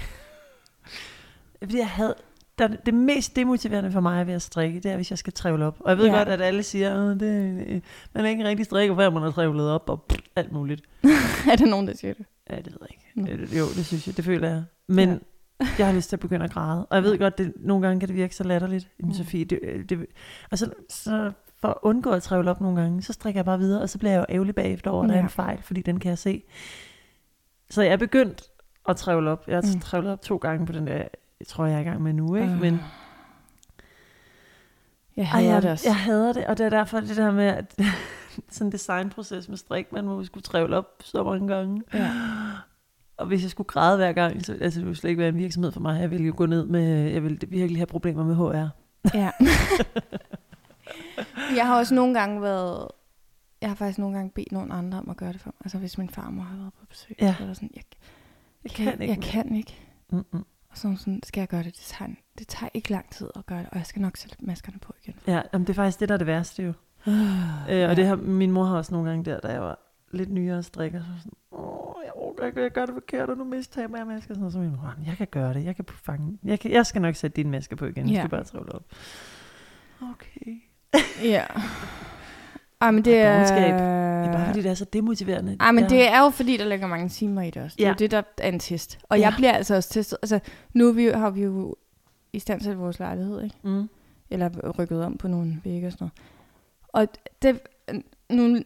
[1.63, 2.15] Fordi jeg havde...
[2.57, 5.65] Der, det mest demotiverende for mig ved at strikke, det er, hvis jeg skal trævle
[5.65, 5.77] op.
[5.79, 6.11] Og jeg ved ja.
[6.11, 6.17] Ja.
[6.17, 7.81] godt, at alle siger, at det,
[8.13, 10.81] man er ikke rigtig strikker, før man har trævlet op og pff, alt muligt.
[11.51, 12.25] er der nogen, der siger det?
[12.49, 13.43] Ja, det ved jeg ikke.
[13.43, 14.63] Øh, Jo, det synes jeg, det føler jeg.
[14.87, 15.09] Men
[15.59, 15.67] ja.
[15.77, 16.85] jeg har lyst til at begynde at græde.
[16.85, 18.87] Og jeg ved godt, det, nogle gange kan det virke så latterligt.
[18.99, 19.13] Jamen, Mm.
[19.13, 20.05] Sofie, det, øh, det,
[20.51, 23.59] og så, så for at undgå at trævle op nogle gange, så strikker jeg bare
[23.59, 25.23] videre, og så bliver jeg jo ærgerlig bagefter over, at der er Ja.
[25.23, 26.43] en fejl, fordi den kan jeg se.
[27.69, 28.43] Så jeg er begyndt
[28.89, 29.43] at trævle op.
[29.47, 29.67] Jeg har Mm.
[29.73, 29.79] mm.
[29.79, 31.03] trævlet op to gange på den der,
[31.41, 32.47] jeg tror, jeg er i gang med nu, ikke?
[32.53, 32.79] Øh, Men
[35.17, 35.87] Jeg ej, hader jeg, det også.
[35.87, 37.75] jeg hader det, og det er derfor det der med, at
[38.49, 41.83] sådan en designproces med strik, man må skulle trævle op så mange gange.
[41.93, 42.11] Ja.
[43.17, 45.37] Og hvis jeg skulle græde hver gang, så altså, det ville slet ikke være en
[45.37, 46.01] virksomhed for mig.
[46.01, 48.69] Jeg ville jo gå ned med, jeg ville virkelig have problemer med HR.
[49.17, 49.31] Ja.
[51.57, 52.87] jeg har også nogle gange været...
[53.61, 55.55] Jeg har faktisk nogle gange bedt nogle andre om at gøre det for mig.
[55.65, 57.15] Altså hvis min farmor har været på besøg.
[57.21, 57.35] Ja.
[57.37, 57.83] Så er der sådan, jeg,
[58.63, 59.13] Jeg kan, kan ikke.
[59.13, 59.77] jeg kan ikke.
[60.11, 60.45] Mm-mm.
[60.71, 61.75] Og så sådan, skal jeg gøre det?
[61.75, 64.35] Det tager, det tager ikke lang tid at gøre det, og jeg skal nok sætte
[64.39, 65.15] maskerne på igen.
[65.27, 66.73] Ja, jamen, det er faktisk det, der er det værste jo.
[67.69, 69.79] Øh, og det har, min mor har også nogle gange der, da jeg var
[70.11, 73.43] lidt nyere strikker, så sådan, åh, jeg orker ikke, jeg gør det forkert, og nu
[73.43, 74.33] mister jeg masker.
[74.33, 74.51] Sådan.
[74.51, 77.01] Så min mor, "Jamen, jeg kan gøre det, jeg kan fange, jeg, kan, jeg skal
[77.01, 78.21] nok sætte din maske på igen, jeg Ja.
[78.21, 78.83] skal bare trævle op.
[80.01, 80.61] Okay.
[81.33, 81.45] Ja.
[82.81, 83.33] Ej, men det Og er...
[83.33, 83.73] dovenskab.
[83.73, 85.57] Det er bare fordi, det er så demotiverende.
[85.59, 87.75] Ej, men Jeg- det er jo fordi, der ligger mange timer i det også.
[87.77, 87.91] Det er Ja.
[87.93, 88.99] jo det, der er en test.
[89.09, 89.23] Og Ja.
[89.23, 90.17] jeg bliver altså også testet.
[90.21, 90.39] Altså,
[90.73, 91.75] nu er vi, jo- har vi jo
[92.33, 93.55] i stand til vores lejlighed, ikke?
[93.63, 93.89] Mm.
[94.29, 96.13] eller rykket om på nogle vægge og sådan noget.
[96.87, 97.07] Og
[97.41, 97.59] det,
[98.29, 98.57] nu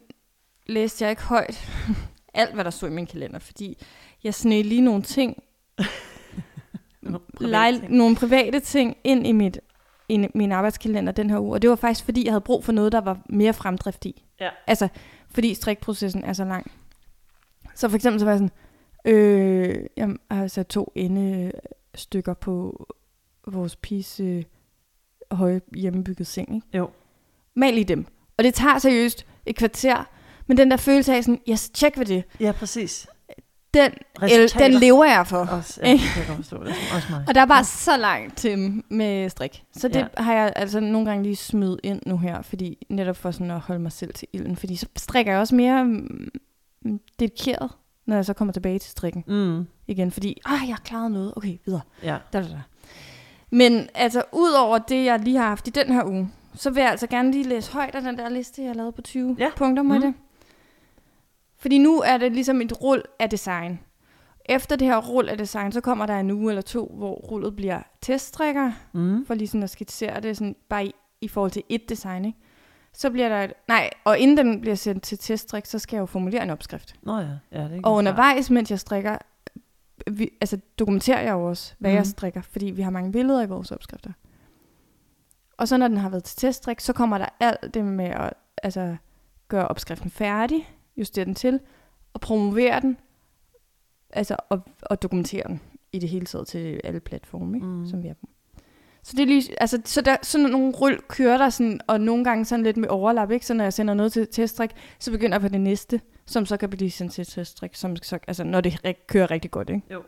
[0.68, 1.70] læste jeg ikke højt
[2.34, 3.78] alt, hvad der stod i min kalender, fordi
[4.24, 5.44] jeg sneg lige nogle ting,
[7.02, 7.98] Nogle lej, private ting.
[7.98, 9.60] nogle private ting ind i mit
[10.10, 11.54] i min arbejdskalender den her uge.
[11.54, 14.24] Og det var faktisk, fordi jeg havde brug for noget, der var mere fremdrift i.
[14.40, 14.50] Ja.
[14.68, 14.88] Altså,
[15.30, 16.72] fordi strikprocessen er så lang.
[17.76, 22.86] Så for eksempel så var jeg sådan, øh, jeg har sat to endestykker på
[23.48, 24.44] vores piges øh,
[25.32, 26.68] høje hjemmebygget seng, ikke?
[26.78, 26.90] Jo.
[27.56, 28.06] Mal lige dem.
[28.38, 30.10] Og det tager seriøst et kvarter,
[30.48, 33.08] men den der følelse af sådan, yes, tjek ved det, Ja, præcis.
[33.76, 33.92] Den,
[34.30, 35.38] el, den lever jeg for.
[35.38, 36.00] Også, ja, jeg
[36.36, 36.64] forstå.
[36.64, 37.24] Det også mig.
[37.28, 39.64] Og der er bare så langt til med strik.
[39.78, 40.08] Så det Ja.
[40.18, 40.24] ja.
[40.24, 43.60] har jeg altså nogle gange lige smidt ind nu her, fordi netop for sådan at
[43.60, 44.56] holde mig selv til ilden.
[44.56, 46.32] Fordi så strikker jeg også mere mm,
[47.20, 47.70] dedikeret.
[48.06, 49.68] når jeg så kommer tilbage til strikken Mm.
[49.88, 51.82] igen, fordi, ah, jeg har klaret noget, okay, videre.
[52.04, 52.18] Ja.
[52.34, 52.62] Da, da, da.
[53.52, 56.82] Men altså, ud over det, jeg lige har haft i den her uge, så vil
[56.82, 59.50] jeg altså gerne lige læse højt af den der liste, jeg lavet på 20 Ja.
[59.58, 60.02] punkter med Mhm.
[60.14, 60.14] det.
[61.66, 63.80] Fordi nu er det ligesom et rull af design.
[64.46, 67.56] Efter det her rull af design, så kommer der en uge eller to, hvor rullet
[67.56, 69.26] bliver teststrikker, Mm.
[69.26, 72.40] for lige sådan at skitsere det sådan bare i, i forhold til et design, ikke?
[72.94, 76.02] Så bliver der et, nej, og inden den bliver sendt til teststrik, så skal jeg
[76.02, 76.96] jo formulere en opskrift.
[77.04, 79.18] Nå ja, ja det er Og undervejs, mens jeg strikker,
[80.12, 81.96] vi, altså dokumenterer jeg jo også, hvad mm.
[81.98, 84.12] jeg strikker, fordi vi har mange billeder i vores opskrifter.
[85.58, 88.34] Og så når den har været til teststrik, så kommer der alt det med at
[88.64, 88.96] altså,
[89.48, 91.60] gøre opskriften færdig, justere den til,
[92.14, 92.98] og promovere den,
[94.10, 97.68] altså og, og dokumentere den i det hele taget til alle platforme, ikke?
[97.68, 97.88] Mm.
[97.88, 98.28] Som vi er på.
[99.04, 102.24] Så det er lige, altså, så der, sådan nogle rull kører der sådan, og nogle
[102.24, 103.46] gange sådan lidt med overlap, ikke?
[103.46, 106.58] Så når jeg sender noget til teststrik, så begynder jeg på det næste, som så
[106.58, 109.82] kan blive sendt til teststrik, som så, altså når det kører rigtig godt, ikke?
[109.92, 110.04] Jo.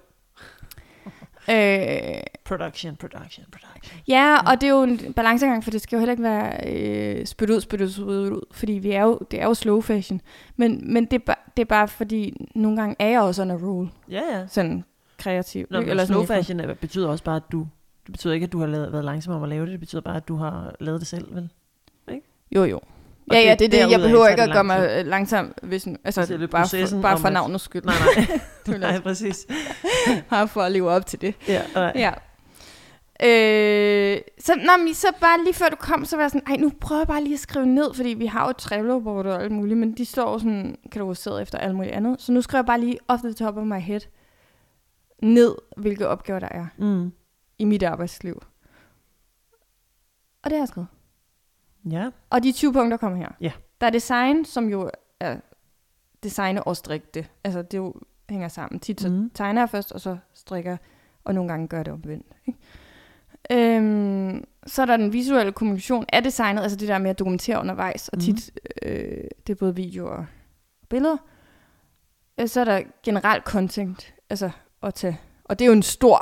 [1.50, 3.98] Øh, Production, production, production.
[4.08, 6.60] ja, og det er jo en balancegang, for det skal jo heller ikke være
[7.20, 9.82] øh, spyt ud, spyt ud, spyt ud, fordi vi er jo, det er jo slow
[9.82, 10.22] fashion.
[10.56, 13.52] Men, men det, er bare, det er bare fordi, nogle gange er jeg også on
[13.52, 14.48] a roll, Ja, ja.
[14.48, 14.84] sådan
[15.18, 15.68] kreativ.
[15.70, 15.96] Nå, ikke?
[15.96, 17.68] men slow fashion er- betyder også bare, at du...
[18.06, 19.72] Det betyder ikke, at du har lavet, været langsom om at lave det.
[19.72, 21.50] Det betyder bare, at du har lavet det selv, vel?
[22.52, 22.80] Jo, jo.
[23.32, 23.92] Ja, ja, det- er det.
[23.92, 27.02] Jeg behøver er ikke at gøre mig øh, langsom, hvis, altså, Selve bare, processen for,
[27.02, 27.84] bare for navnets skyld.
[27.84, 27.96] Nej,
[28.68, 28.78] nej.
[28.92, 29.48] Nej, præcis.
[30.30, 31.36] Bare for at leve op til det.
[31.48, 31.92] Ja, nej.
[31.96, 32.12] Ja.
[33.24, 36.56] Øh, så, nå, men så bare lige før du kom, så var jeg sådan, ej,
[36.56, 39.52] nu prøver jeg bare lige at skrive ned, fordi vi har jo Trello-board og alt
[39.52, 42.22] muligt, men de står jo sådan kategoriseret efter alt muligt andet.
[42.22, 44.00] Så nu skriver jeg bare lige off the top of my head
[45.22, 47.12] ned, hvilke opgaver der er Mm.
[47.60, 48.42] i mit arbejdsliv.
[50.44, 50.88] Og det har jeg skrevet.
[51.92, 52.10] Ja.
[52.30, 53.30] Og de 20 punkter kommer her.
[53.42, 53.52] Ja.
[53.82, 55.38] Der er design, som jo er
[56.24, 57.30] designe og strikke det.
[57.44, 57.96] Altså, det jo
[58.30, 58.80] hænger sammen.
[58.80, 59.30] Tit så Mm.
[59.30, 60.78] tegner jeg først, og så strikker
[61.24, 62.26] og nogle gange gør det omvendt.
[62.48, 62.60] Ikke?
[63.52, 67.60] Øhm, så er der den visuelle kommunikation af designet, altså det der med at dokumentere
[67.60, 68.22] undervejs, og Mhm.
[68.22, 70.26] tit, øh, det er både video og
[70.90, 71.18] billeder.
[72.40, 74.50] Øh, Så er der generelt content, altså
[74.84, 76.20] at tage, og det er jo en stor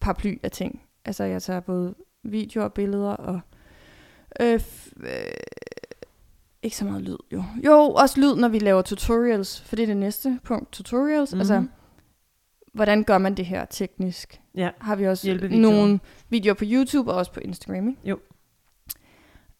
[0.00, 0.82] paraply af ting.
[1.04, 3.40] Altså jeg tager både videoer og billeder, og
[4.40, 4.60] øh,
[5.00, 5.10] øh,
[6.62, 7.44] ikke så meget lyd, jo.
[7.64, 11.32] Jo, også lyd, når vi laver tutorials, for det er det næste punkt, tutorials.
[11.32, 11.40] Mm-hmm.
[11.40, 11.64] Altså,
[12.72, 14.40] hvordan gør man det her teknisk?
[14.54, 14.70] Ja.
[14.80, 15.72] Har vi også Hjælpevideoer.
[15.72, 18.00] nogle videoer på YouTube og også på Instagram, ikke?
[18.04, 18.18] Jo.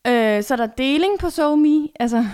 [0.07, 2.27] Øh, så er der deling på SoMe, altså,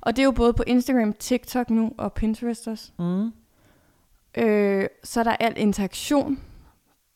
[0.00, 2.92] og det er jo både på Instagram, TikTok nu og Pinterest også.
[2.98, 3.32] Mm.
[4.42, 6.40] Øh, så er der al interaktion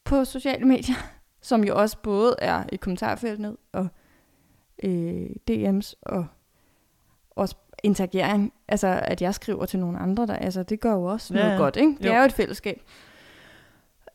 [0.04, 0.96] på sociale medier,
[1.48, 3.88] som jo også både er i kommentarfeltet og
[4.82, 6.26] øh, DM's og
[7.30, 8.52] også interagering.
[8.68, 11.58] Altså, at jeg skriver til nogle andre, der, altså, det gør jo også Ja, noget
[11.58, 11.96] godt, ikke?
[11.98, 12.12] Det Jo.
[12.12, 12.82] er jo et fællesskab.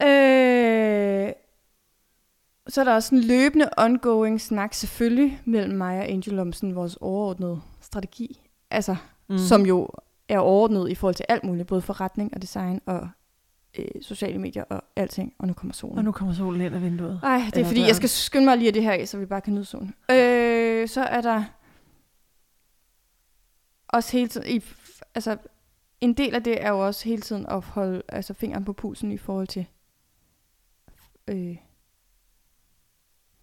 [0.02, 1.32] Øh,
[2.68, 6.76] så er der også en løbende ongoing snak, selvfølgelig, mellem mig og Angel om sådan
[6.76, 8.42] vores overordnede strategi.
[8.72, 8.96] Altså,
[9.30, 9.38] Mm.
[9.38, 9.90] som jo
[10.30, 13.08] er overordnet i forhold til alt muligt, både forretning og design og
[13.80, 15.34] øh, sociale medier og alting.
[15.40, 15.98] Og nu kommer solen.
[15.98, 17.20] Og nu kommer solen ind af vinduet.
[17.24, 17.88] Ej, det er Eller fordi, døren.
[17.88, 19.94] jeg skal skynde mig lige af det her af, så vi bare kan nyde solen.
[20.12, 20.18] Øh,
[20.88, 21.44] så er der
[23.88, 24.62] også hele tiden, i,
[25.16, 25.38] altså
[26.02, 29.12] en del af det er jo også hele tiden at holde altså, fingeren på pulsen
[29.12, 29.66] i forhold til
[31.28, 31.56] øh,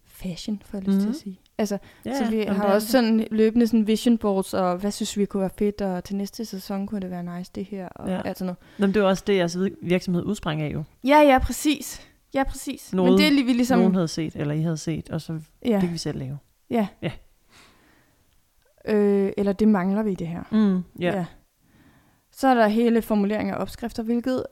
[0.05, 0.99] fashion, får jeg lyst mm.
[0.99, 1.15] til Mhm.
[1.15, 1.39] at sige.
[1.57, 2.91] Altså, Ja, så vi jamen, har også det.
[2.91, 6.45] sådan løbende sådan vision boards, og hvad synes vi kunne være fedt, og til næste
[6.45, 8.21] sæson kunne det være nice, det her, og Ja.
[8.25, 8.57] alt sådan noget.
[8.79, 10.83] Nå, men det er også det, jeres virksomhed udsprang af jo.
[11.03, 12.07] Ja, ja, præcis.
[12.33, 12.93] Ja, præcis.
[12.93, 13.79] Noget, Men det er lige vi ligesom...
[13.79, 16.37] Nogen havde set, eller I havde set, og så ja, det kan vi selv lave.
[16.69, 16.87] ja.
[17.01, 17.11] Ja.
[18.89, 20.43] Øh, eller det mangler vi i det her.
[20.51, 21.17] Mm, ja.
[21.17, 21.25] ja.
[22.31, 24.45] Så er der hele formulering af opskrifter, hvilket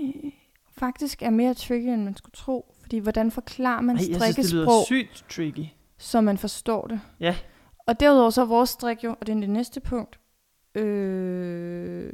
[0.00, 0.32] øh,
[0.78, 2.74] faktisk er mere tricky, end man skulle tro.
[2.80, 5.66] Fordi hvordan forklarer man Ej, strikkesprog, sygt tricky.
[5.98, 7.00] så man forstår det?
[7.20, 7.36] Ja.
[7.86, 10.18] Og derudover så er vores strik jo, og det er det næste punkt.
[10.74, 12.12] Øh,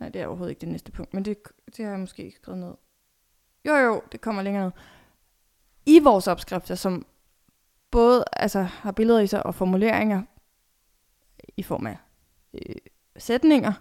[0.00, 1.38] nej, det er overhovedet ikke det næste punkt, men det,
[1.76, 2.74] det har jeg måske ikke skrevet ned.
[3.66, 4.72] Jo, jo, det kommer længere ned.
[5.86, 7.06] I vores opskrifter, som
[7.94, 10.22] både altså, har billeder i sig og formuleringer
[11.56, 11.96] i form af
[12.54, 12.74] øh,
[13.16, 13.72] sætninger,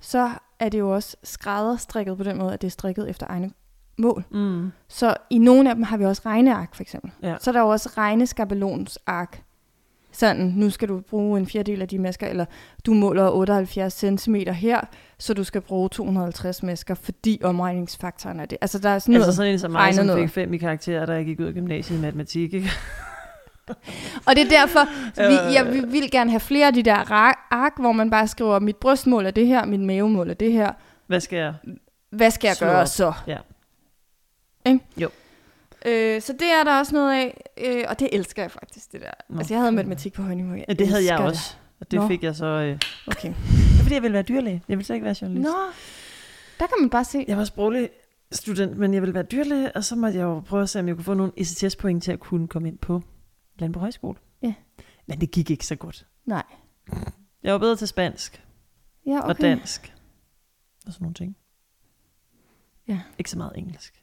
[0.00, 3.50] så er det jo også skrædderstrikket på den måde, at det er strikket efter egne
[3.98, 4.24] mål.
[4.30, 4.72] Mm.
[4.88, 7.10] Så i nogle af dem har vi også regneark, for eksempel.
[7.22, 7.36] Ja.
[7.40, 9.42] Så er der jo også regneskabelonsark.
[10.12, 12.44] Sådan, nu skal du bruge en fjerdedel af de masker, eller
[12.86, 14.80] du måler 78 cm her,
[15.18, 18.58] så du skal bruge 250 masker, fordi omregningsfaktoren er det.
[18.60, 19.34] Altså, der er sådan Altså noget.
[19.34, 21.98] sådan en som mig, som fik fem i karakterer, da jeg gik ud af gymnasiet
[21.98, 22.70] i matematik, ikke?
[24.26, 27.12] Og det er derfor, så vi, jeg vil, vil gerne have flere af de der
[27.52, 30.72] ark, hvor man bare skriver, mit brystmål er det her, mit mavemål er det her.
[31.06, 31.54] Hvad skal jeg?
[32.10, 32.86] Hvad skal jeg Slå gøre op.
[32.86, 33.12] så?
[33.26, 33.38] Ja.
[34.66, 34.80] Ikke?
[34.96, 35.08] Jo.
[35.86, 39.00] Øh, så det er der også noget af, øh, og det elsker jeg faktisk, det
[39.00, 39.10] der.
[39.28, 39.38] Nå.
[39.38, 40.54] Altså, jeg havde matematik på højniveau.
[40.68, 41.54] Ja, det havde jeg også.
[41.80, 42.08] Og det Nå.
[42.08, 42.46] fik jeg så...
[42.46, 42.84] Øh, Det.
[43.06, 43.28] Okay.
[43.28, 44.62] det er fordi, jeg ville være dyrlæge.
[44.68, 45.44] Jeg ville slet ikke være journalist.
[45.48, 45.56] Nå,
[46.60, 47.24] der kan man bare se.
[47.28, 47.88] Jeg var sproglig
[48.32, 50.88] student, men jeg ville være dyrlæge, og så måtte jeg jo prøve at se, om
[50.88, 53.02] jeg kunne få nogle ECTS-point til at kunne komme ind på
[53.58, 54.18] Landbrug Højskole.
[54.42, 54.54] Ja.
[55.06, 56.06] Men det gik ikke så godt.
[56.24, 56.42] Nej.
[57.42, 58.42] Jeg var bedre til spansk
[59.06, 59.28] Ja, okay.
[59.28, 59.94] og dansk.
[60.86, 61.36] Og sådan nogle ting.
[62.88, 63.00] Ja.
[63.18, 64.02] Ikke så meget engelsk.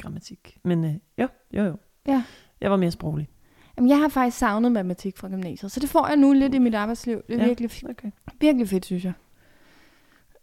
[0.00, 0.58] Grammatik.
[0.64, 1.76] Men øh, jo, jo, jo.
[2.06, 2.24] Ja.
[2.60, 3.28] Jeg var mere sproglig.
[3.76, 6.58] Jamen, jeg har faktisk savnet matematik fra gymnasiet, så det får jeg nu lidt i
[6.58, 7.22] mit arbejdsliv.
[7.28, 7.46] Det er Ja.
[7.46, 8.10] virkelig, Okay.
[8.40, 9.12] virkelig fedt, synes jeg.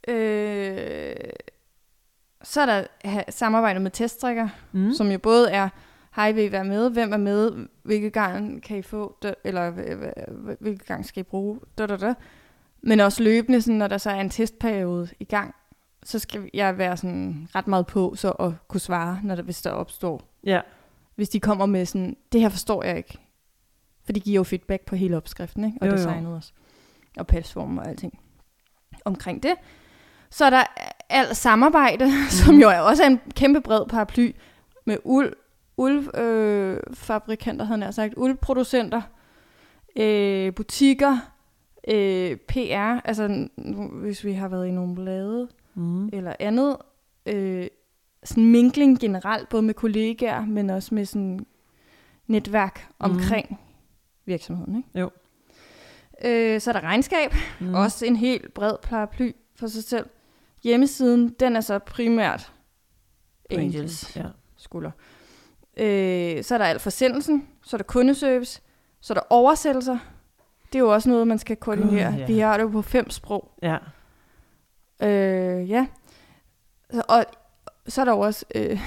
[0.07, 1.15] Øh,
[2.43, 4.91] så er der ha- samarbejde med teststrikker, mm.
[4.93, 5.69] som jo både er,
[6.15, 6.89] hej, vil I være med?
[6.89, 7.67] Hvem er med?
[7.83, 9.17] Hvilke gang kan I få?
[9.43, 10.19] Eller hv-
[10.49, 11.59] hv- hvilke gang skal I bruge?
[11.77, 12.13] Da, da, da.
[12.81, 15.55] Men også løbende, sådan, når der så er en testperiode i gang,
[16.03, 19.61] så skal jeg være sådan ret meget på så at kunne svare, når der, hvis
[19.61, 20.61] der opstår Ja.
[21.15, 23.17] hvis de kommer med sådan, det her forstår jeg ikke.
[24.05, 25.77] For de giver jo feedback på hele opskriften, ikke?
[25.81, 25.97] og Jo, jo.
[25.97, 26.51] designet også.
[27.17, 28.19] Og pasformen og alting.
[29.05, 29.53] Omkring det.
[30.29, 30.63] Så er der
[31.09, 32.29] alt samarbejde, mm.
[32.45, 34.35] som jo er også er en kæmpe bred paraply
[34.85, 35.33] med uld,
[35.81, 39.01] uldfabrikanter, øh, havde jeg sagt, uldproducenter,
[39.95, 41.17] øh, butikker,
[41.87, 43.47] øh, PR, altså
[43.93, 46.09] hvis vi har været i nogle blade, Mm.
[46.13, 46.77] eller andet.
[47.25, 47.67] Øh,
[48.23, 51.45] sådan minkling generelt, både med kollegaer, men også med sådan
[52.27, 53.55] netværk omkring mm.
[54.25, 54.75] virksomheden.
[54.75, 54.99] Ikke?
[54.99, 55.09] Jo.
[56.25, 57.67] Øh, så er der regnskab, Mm.
[57.67, 57.73] mm.
[57.73, 60.05] også en helt bred paraply for sig selv.
[60.63, 62.53] Hjemmesiden, den er så primært
[63.49, 64.25] Angels Ja.
[64.57, 64.91] skulder.
[65.81, 68.61] Øh, så er der alt forsendelsen, så er der kundeservice,
[69.01, 69.97] så er der oversættelser.
[70.73, 72.11] Det er jo også noget, man skal koordinere.
[72.11, 72.25] God, ja.
[72.25, 73.51] Vi har det jo på fem sprog.
[73.61, 73.77] ja.
[75.03, 75.87] Øh, ja.
[76.91, 77.25] Så- Og
[77.87, 78.79] så er der jo også øh,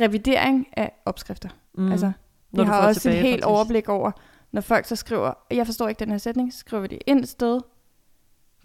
[0.00, 1.48] revidering af opskrifter.
[1.74, 1.82] Mm.
[1.84, 1.92] Mm.
[1.92, 2.12] Altså,
[2.52, 4.10] vi har også et helt overblik over,
[4.52, 7.20] når folk så skriver, jeg forstår ikke den her sætning, så skriver vi det ind
[7.20, 7.60] et sted,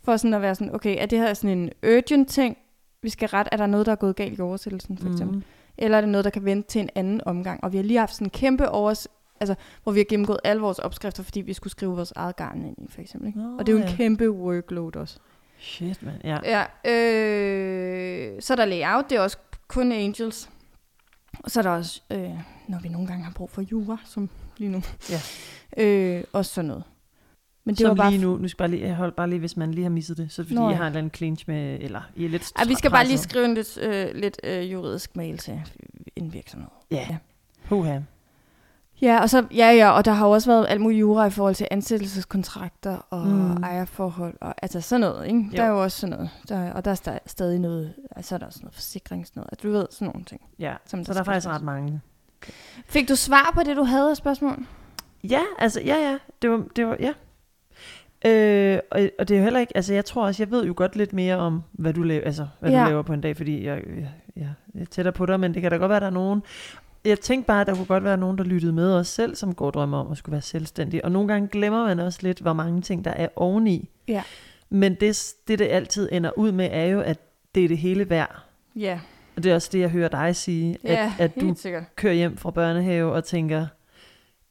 [0.03, 2.57] for sådan at være sådan, okay, er det her sådan en urgent ting,
[3.01, 5.37] vi skal rette, er der noget, der er gået galt i oversættelsen, for eksempel?
[5.37, 5.43] Mm.
[5.77, 7.63] Eller er det noget, der kan vente til en anden omgang?
[7.63, 9.07] Og vi har lige haft sådan en kæmpe overs...
[9.39, 12.65] Altså, hvor vi har gennemgået alle vores opskrifter, fordi vi skulle skrive vores eget garn
[12.65, 13.27] ind i, for eksempel.
[13.27, 13.39] Ikke?
[13.39, 13.95] Nå, og det er jo en ja.
[13.95, 15.19] kæmpe workload også.
[15.59, 16.15] Shit, mand.
[16.23, 16.37] Ja.
[16.43, 20.49] Ja, øh, så er der layout, det er også kun Angels.
[21.39, 22.31] Og så er der også, øh,
[22.67, 24.81] når vi nogle gange har brug for jura, som lige nu.
[25.09, 25.19] Ja.
[25.83, 26.83] Øh, også sådan noget.
[27.65, 28.11] Men det Som var bare...
[28.11, 29.89] lige nu, nu skal jeg bare lige, jeg holder bare lige, hvis man lige har
[29.89, 30.75] misset det, så er det fordi, Nå, jeg ja.
[30.77, 33.17] har en eller anden clinch med, eller I er lidt Ej, vi skal bare lige
[33.17, 35.61] skrive en lidt, øh, lidt øh, juridisk mail til
[36.15, 36.67] en virksomhed.
[36.91, 37.17] Ja, Ja.
[37.69, 37.99] Puha.
[39.01, 41.29] Ja, og så, ja, ja, og der har jo også været alt muligt jura i
[41.29, 43.63] forhold til ansættelseskontrakter og Mm.
[43.63, 45.39] ejerforhold, og altså sådan noget, ikke?
[45.39, 45.51] Jo.
[45.57, 48.43] Der er jo også sådan noget, der, og der er sta- stadig noget, altså der
[48.43, 50.41] er også noget forsikring, sådan noget, at du ved, sådan nogle ting.
[50.59, 52.01] Ja, Som så der er faktisk ret mange.
[52.85, 54.65] Fik du svar på det, du havde af spørgsmål?
[55.23, 57.13] Ja, altså, ja, ja, det var, det var ja.
[58.25, 60.73] Øh, og, og det er jo heller ikke, altså jeg tror også, jeg ved jo
[60.77, 62.83] godt lidt mere om, hvad du laver, altså, hvad ja.
[62.83, 64.49] Du laver på en dag, fordi jeg, jeg, jeg
[64.81, 66.43] er tættere på dig, men det kan da godt være, der er nogen,
[67.05, 69.55] jeg tænkte bare, at der kunne godt være nogen, der lyttede med os selv, som
[69.55, 71.05] går og drømmer om at skulle være selvstændig.
[71.05, 73.89] Og nogle gange glemmer man også lidt, hvor mange ting, der er oveni.
[74.07, 74.23] Ja.
[74.69, 77.19] Men det, det, det altid ender ud med, er jo, at
[77.55, 78.43] det er det hele værd.
[78.75, 78.99] Ja,
[79.35, 81.83] Og det er også det, jeg hører dig sige, ja at, at du sikkert.
[81.95, 83.67] kører hjem fra børnehave og tænker,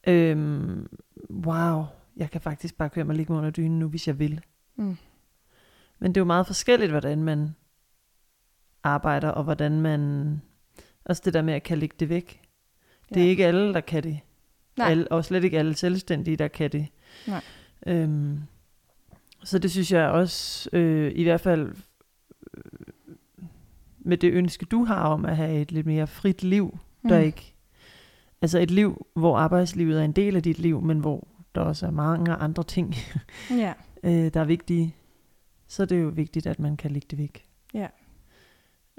[0.07, 0.89] øhm,
[1.31, 1.85] wow,
[2.17, 4.41] jeg kan faktisk bare køre mig ligge under dynen nu, hvis jeg vil.
[4.77, 4.97] Mm.
[5.99, 7.55] Men det er jo meget forskelligt, hvordan man
[8.83, 10.43] arbejder, og hvordan man...
[11.05, 12.41] Også det der med at kan lægge det væk.
[13.09, 13.31] Det er Ja.
[13.31, 14.21] ikke alle, der kan det.
[14.77, 14.91] Nej.
[14.91, 16.87] Alle, og slet ikke alle selvstændige, der kan det.
[17.27, 17.41] Nej.
[17.87, 18.39] Øhm,
[19.45, 21.75] så det synes jeg også, øh, i hvert fald
[22.55, 22.63] øh,
[23.99, 27.25] med det ønske, du har om at have et lidt mere frit liv, der Mm.
[27.25, 27.55] ikke...
[28.43, 31.87] Altså et liv, hvor arbejdslivet er en del af dit liv, men hvor der også
[31.87, 32.95] er mange andre ting,
[33.51, 33.73] Ja,
[34.05, 34.97] øh, der er vigtige,
[35.69, 37.45] så er det jo vigtigt, at man kan lægge det væk.
[37.75, 37.87] Ja.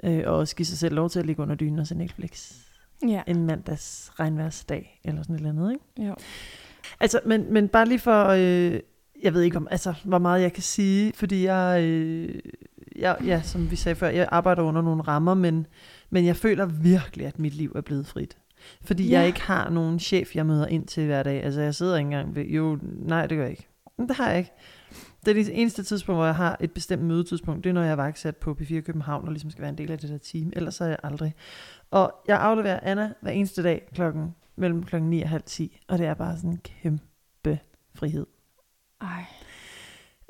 [0.04, 2.64] Øh, og også give sig selv lov til at ligge under dynen og se Netflix
[3.08, 6.08] ja, en mandags regnværsdag, eller sådan et eller andet, ikke?
[6.08, 6.14] jo.
[7.00, 8.80] Altså, men, men bare lige for, øh,
[9.22, 12.40] jeg ved ikke om, altså, hvor meget jeg kan sige, fordi jeg, øh,
[12.96, 15.66] jeg, ja, som vi sagde før, jeg arbejder under nogle rammer, men,
[16.10, 18.36] men jeg føler virkelig, at mit liv er blevet frit.
[18.82, 19.18] Fordi Ja.
[19.18, 21.42] jeg ikke har nogen chef, jeg møder ind til hver dag.
[21.44, 23.68] Altså, jeg sidder ikke engang ved, jo, nej, det gør jeg ikke.
[23.98, 24.52] Men det har jeg ikke.
[25.24, 27.90] Det er det eneste tidspunkt, hvor jeg har et bestemt mødetidspunkt, det er, når jeg
[27.92, 30.52] er vagtsat på P4 København, og ligesom skal være en del af det der team.
[30.56, 31.34] Ellers er jeg aldrig.
[31.90, 35.98] Og jeg afleverer Anna hver eneste dag klokken mellem klokken 9 og halv 10, og
[35.98, 37.58] det er bare sådan en kæmpe
[37.94, 38.26] frihed.
[39.00, 39.24] Ej.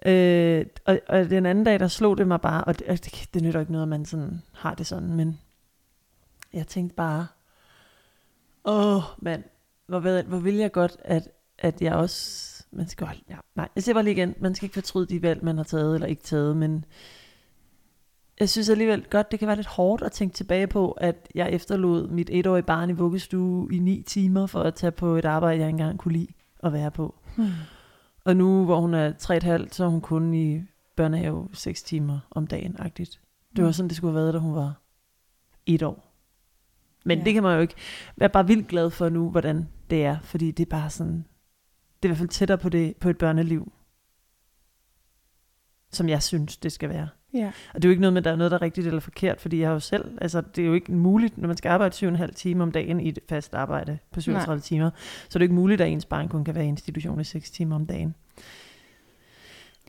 [0.07, 3.43] Øh, og, og den anden dag, der slog det mig bare, og det, det, det
[3.43, 5.39] nytter ikke noget, at man sådan har det sådan, men
[6.53, 7.27] jeg tænkte bare,
[8.65, 9.45] åh mand,
[9.87, 13.69] hvor, ved, hvor vil jeg godt, at, at jeg også, man skal holde, ja, nej,
[13.75, 16.07] jeg siger bare lige igen, man skal ikke fortryde de valg, man har taget eller
[16.07, 16.85] ikke taget, men
[18.41, 21.51] jeg synes alligevel godt, det kan være lidt hårdt at tænke tilbage på, at jeg
[21.51, 25.61] efterlod mit etårige barn i vuggestue i ni timer for at tage på et arbejde,
[25.61, 27.15] jeg ikke engang kunne lide at være på.
[27.37, 27.47] Hmm.
[28.25, 30.63] Og nu, hvor hun er 3,5, så er hun kun i
[30.97, 33.21] børnehave 6 timer om dagen, agtigt.
[33.57, 33.73] Det var Mm.
[33.73, 34.75] sådan, det skulle have været, da hun var
[35.67, 36.14] et år.
[37.05, 37.25] Men Ja.
[37.25, 37.75] det kan man jo ikke
[38.17, 40.17] være bare vildt glad for nu, hvordan det er.
[40.23, 41.25] Fordi det er bare sådan,
[42.03, 43.73] det er i hvert fald tættere på, det, på et børneliv,
[45.93, 47.09] som jeg synes, det skal være.
[47.35, 47.53] Ja.
[47.75, 49.01] Og det er jo ikke noget med, at der er noget, der er rigtigt eller
[49.01, 51.69] forkert, fordi jeg har jo selv, altså det er jo ikke muligt, når man skal
[51.69, 54.61] arbejde 7,5 timer om dagen i et fast arbejde på 37 Nej.
[54.61, 54.91] timer,
[55.29, 57.51] så er det ikke muligt, at ens barn kun kan være i institution i 6
[57.51, 58.15] timer om dagen.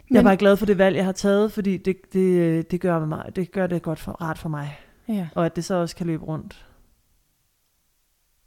[0.09, 2.81] Jeg er Men- bare glad for det valg, jeg har taget, fordi det, det, det,
[2.81, 4.77] gør, mig, det gør det godt for, ret for mig.
[5.07, 5.27] Ja.
[5.35, 6.65] Og at det så også kan løbe rundt.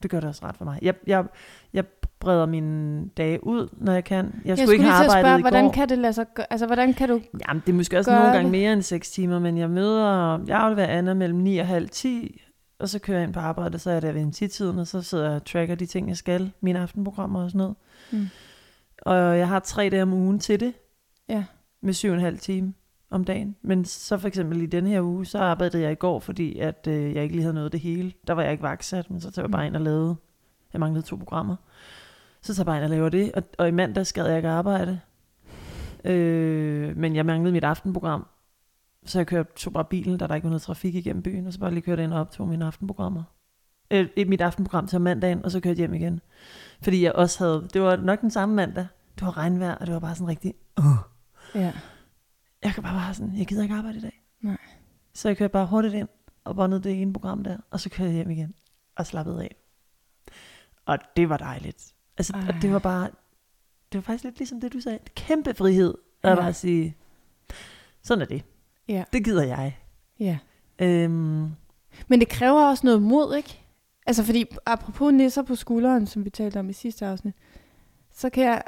[0.02, 0.78] Det gør det også ret for mig.
[0.82, 1.24] Jeg, jeg,
[1.72, 1.84] jeg
[2.20, 4.26] breder mine dage ud, når jeg kan.
[4.44, 5.72] Jeg, Jeg skulle ikke have arbejdet spørge, i hvordan går.
[5.72, 6.46] kan det lade sig gøre?
[6.52, 7.20] Altså, hvordan kan du...
[7.48, 8.50] Jamen, det er måske også nogle gange det.
[8.50, 12.40] mere end 6 timer, men jeg møder, jeg afleverer Anna mellem 9 og halv 10,
[12.80, 15.02] og så kører jeg ind på arbejde, så er der ved en 10-tiden, og så
[15.02, 17.74] sidder jeg og tracker de ting, jeg skal, mine aftenprogrammer og sådan noget.
[18.12, 18.26] Mm.
[19.02, 20.72] Og jeg har tre dage om ugen til det,
[21.28, 21.44] Ja.
[21.82, 21.94] med
[22.34, 22.72] 7,5 time
[23.10, 23.56] om dagen.
[23.62, 26.86] Men så for eksempel i denne her uge, så arbejdede jeg i går, fordi at,
[26.88, 28.12] øh, jeg ikke lige havde noget det hele.
[28.26, 30.16] Der var jeg ikke vaksat, men så tager jeg bare ind og lavede,
[30.72, 31.56] jeg manglede to programmer.
[32.42, 34.48] Så tager jeg bare ind og laver det, og, og i mandag skal jeg ikke
[34.48, 35.00] arbejde.
[36.04, 38.26] Øh, men jeg manglede mit aftenprogram,
[39.04, 41.52] så jeg kørte, tog bare bilen, da der ikke var noget trafik igennem byen, og
[41.52, 43.22] så bare lige kørte ind og optog mine aftenprogrammer.
[43.90, 46.20] Øh, mit aftenprogram til mandagen, og så kørte jeg hjem igen.
[46.82, 49.94] Fordi jeg også havde, det var nok den samme mandag, det var regnvejr, og det
[49.94, 50.84] var bare sådan rigtig, uh,
[51.54, 51.72] Ja.
[52.62, 54.22] Jeg kan bare være sådan, jeg gider ikke arbejde i dag.
[54.40, 54.56] Nej.
[55.14, 56.08] Så jeg kørte bare hurtigt ind
[56.44, 58.54] og båndede det ene program der, og så kørte jeg hjem igen
[58.96, 59.56] og slappede af.
[60.86, 61.94] Og det var dejligt.
[62.18, 63.04] Altså, og det var bare,
[63.92, 64.98] det var faktisk lidt ligesom det, du sagde.
[65.16, 66.34] Kæmpe frihed at Ja.
[66.34, 66.96] bare sige,
[68.02, 68.44] sådan er det.
[68.88, 69.04] Ja.
[69.12, 69.78] Det gider jeg.
[70.20, 70.38] Ja.
[70.78, 71.50] Øhm,
[72.08, 73.60] Men det kræver også noget mod, ikke?
[74.06, 77.34] Altså, fordi apropos nisser på skulderen, som vi talte om i sidste afsnit,
[78.10, 78.62] så kan jeg...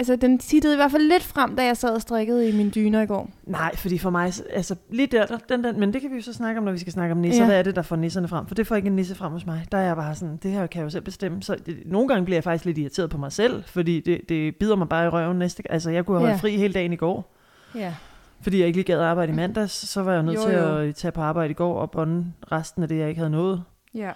[0.00, 2.72] Altså, den tittede i hvert fald lidt frem, da jeg sad og strikkede i min
[2.74, 3.30] dyner i går.
[3.44, 6.22] nej, fordi for mig, altså lige der, der den, den, men det kan vi jo
[6.22, 7.42] så snakke om, når vi skal snakke om nisser.
[7.42, 7.46] Ja.
[7.48, 8.46] Hvad er det, der får nisserne frem?
[8.46, 9.66] For det får ikke en nisse frem hos mig.
[9.72, 11.42] Der er jeg bare sådan, det her kan jeg jo selv bestemme.
[11.42, 14.56] Så det, nogle gange bliver jeg faktisk lidt irriteret på mig selv, fordi det, det
[14.56, 15.62] bider mig bare i røven næste.
[15.72, 16.48] Altså, jeg kunne have holdt Ja.
[16.48, 17.34] fri hele dagen i går.
[17.74, 17.94] Ja.
[18.42, 20.54] Fordi jeg ikke lige gad at arbejde i mandags, så var jeg nødt jo, til
[20.54, 20.76] jo.
[20.76, 23.62] at tage på arbejde i går og bonde resten af det, jeg ikke havde nået.
[23.94, 24.10] Ja.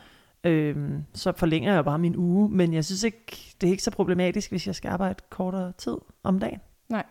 [0.44, 3.90] Øhm, så forlænger jeg bare min uge, men jeg synes ikke, det er ikke så
[3.90, 6.61] problematisk, hvis jeg skal arbejde kortere tid om dagen.
[6.88, 7.04] Nej.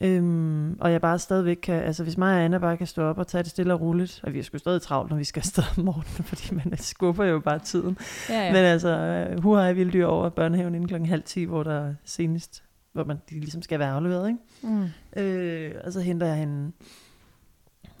[0.00, 3.18] Øhm, og jeg bare stadigvæk kan, altså hvis mig og Anna bare kan stå op
[3.18, 5.40] og tage det stille og roligt, og vi er sgu stadig travlt, når vi skal
[5.40, 7.98] afsted om morgenen, fordi man skubber jo bare tiden.
[8.28, 8.52] Ja, ja.
[8.52, 11.74] Men altså, øh, hu har jeg vildt over børnehaven inden klokken halv 10, hvor der
[11.74, 14.40] er senest, hvor man de ligesom skal være afleveret, ikke?
[14.62, 15.22] Mm.
[15.22, 16.72] Øh, og så henter jeg hende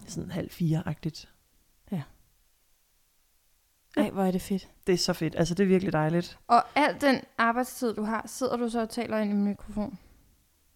[0.06, 1.28] sådan halv fire-agtigt.
[3.96, 4.68] Ej, hvor er det fedt.
[4.86, 5.34] Det er så fedt.
[5.38, 6.38] Altså, det er virkelig dejligt.
[6.48, 9.98] Og al den arbejdstid, du har, sidder du så og taler ind i en mikrofon?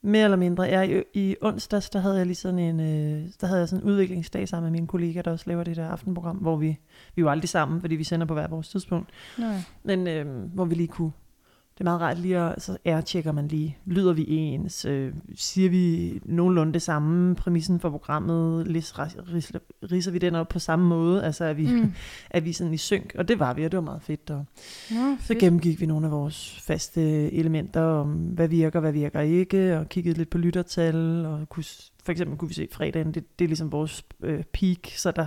[0.02, 0.62] Mere eller mindre.
[0.62, 3.84] Jeg, i, I onsdags, der havde jeg lige sådan en, øh, der havde jeg sådan
[3.84, 6.76] en udviklingsdag sammen med mine kollegaer, der også laver det der aftenprogram, hvor vi, vi
[7.16, 9.10] er jo aldrig sammen, fordi vi sender på hver vores tidspunkt.
[9.38, 9.56] Nej.
[9.82, 11.12] Men øh, hvor vi lige kunne,
[11.78, 15.70] det er meget rart lige at, så airtjekker man lige, lyder vi ens, øh, siger
[15.70, 19.52] vi nogenlunde det samme, præmissen for programmet, lis, ris, ris,
[19.92, 21.92] riser vi den op på samme måde, altså er vi, mm.
[22.30, 24.30] Er vi sådan i synk, og det var vi, og det var meget fedt.
[24.30, 25.38] Og så fedt.
[25.38, 30.18] gennemgik vi nogle af vores faste elementer om, hvad virker, hvad virker ikke, og kiggede
[30.18, 31.64] lidt på lyttertal, og kunne,
[32.04, 35.26] for eksempel kunne vi se fredagen, det, det er ligesom vores øh, peak, så der,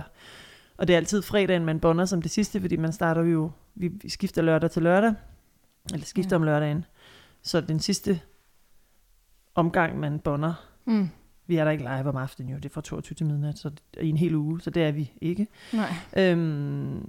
[0.76, 3.90] og det er altid fredagen, man bonder som det sidste, fordi man starter jo, vi
[4.08, 5.14] skifter lørdag til lørdag,
[5.92, 6.34] eller skifter Ja.
[6.36, 6.36] ja.
[6.36, 6.84] om lørdagen,
[7.42, 8.20] så den sidste
[9.54, 10.54] omgang, man bonder,
[10.84, 11.08] Mm.
[11.46, 13.70] vi er der ikke live om aftenen jo, det er fra 22 til midnat, så
[14.00, 15.46] i en hel uge, så det er vi ikke.
[15.72, 15.92] Nej.
[16.16, 17.08] Øhm,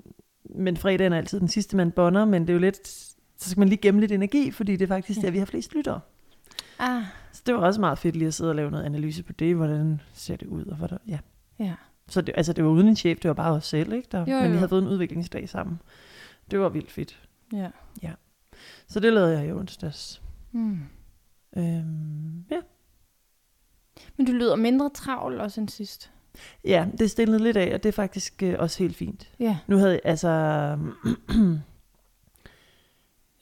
[0.56, 3.60] men fredagen er altid den sidste, man bonder, men det er jo lidt, så skal
[3.60, 5.26] man lige gemme lidt energi, fordi det er faktisk Ja.
[5.26, 6.00] der, vi har flest lyttere.
[6.80, 9.34] Ah, Så det var også meget fedt lige at sidde og lave noget analyse på
[9.34, 11.20] det, hvordan ser det ud, og hvordan, ja.
[11.60, 11.74] ja.
[12.08, 14.08] Så det, altså det var uden en chef, det var bare os selv, ikke?
[14.12, 14.58] Der, Jo, men vi jo.
[14.58, 15.80] havde fået en udviklingsdag sammen.
[16.52, 17.20] Det var vildt fedt.
[17.54, 17.70] Ja.
[18.88, 20.22] Så det lavede jeg i onsdags.
[20.52, 20.80] Mm.
[21.58, 22.60] Øhm, ja.
[24.18, 26.12] Men du lyder mindre travl også end sidst.
[26.66, 29.32] Ja, det stillede lidt af, og det er faktisk øh, også helt fint.
[29.40, 29.58] Ja.
[29.68, 30.30] Nu havde jeg, altså...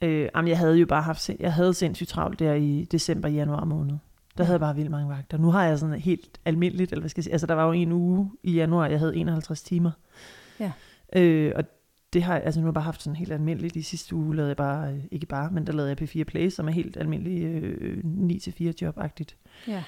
[0.03, 3.65] øh, jamen, jeg havde jo bare haft, jeg havde sindssygt travlt der i december, januar
[3.65, 3.97] måned.
[4.37, 5.37] Der havde jeg bare vildt mange vagter.
[5.37, 7.71] Nu har jeg sådan helt almindeligt, eller hvad skal jeg sige, altså der var jo
[7.71, 9.91] en uge i januar, jeg havde 51 timer.
[10.59, 10.71] Ja.
[11.15, 11.63] Øh, og
[12.13, 13.75] det har altså nu har jeg bare haft sådan helt almindeligt.
[13.75, 16.49] I sidste uge lavede jeg bare, øh, ikke bare, men der lavede jeg P4 Play,
[16.49, 19.35] som er helt almindelig øh, 9-4 job-agtigt.
[19.67, 19.83] Ja.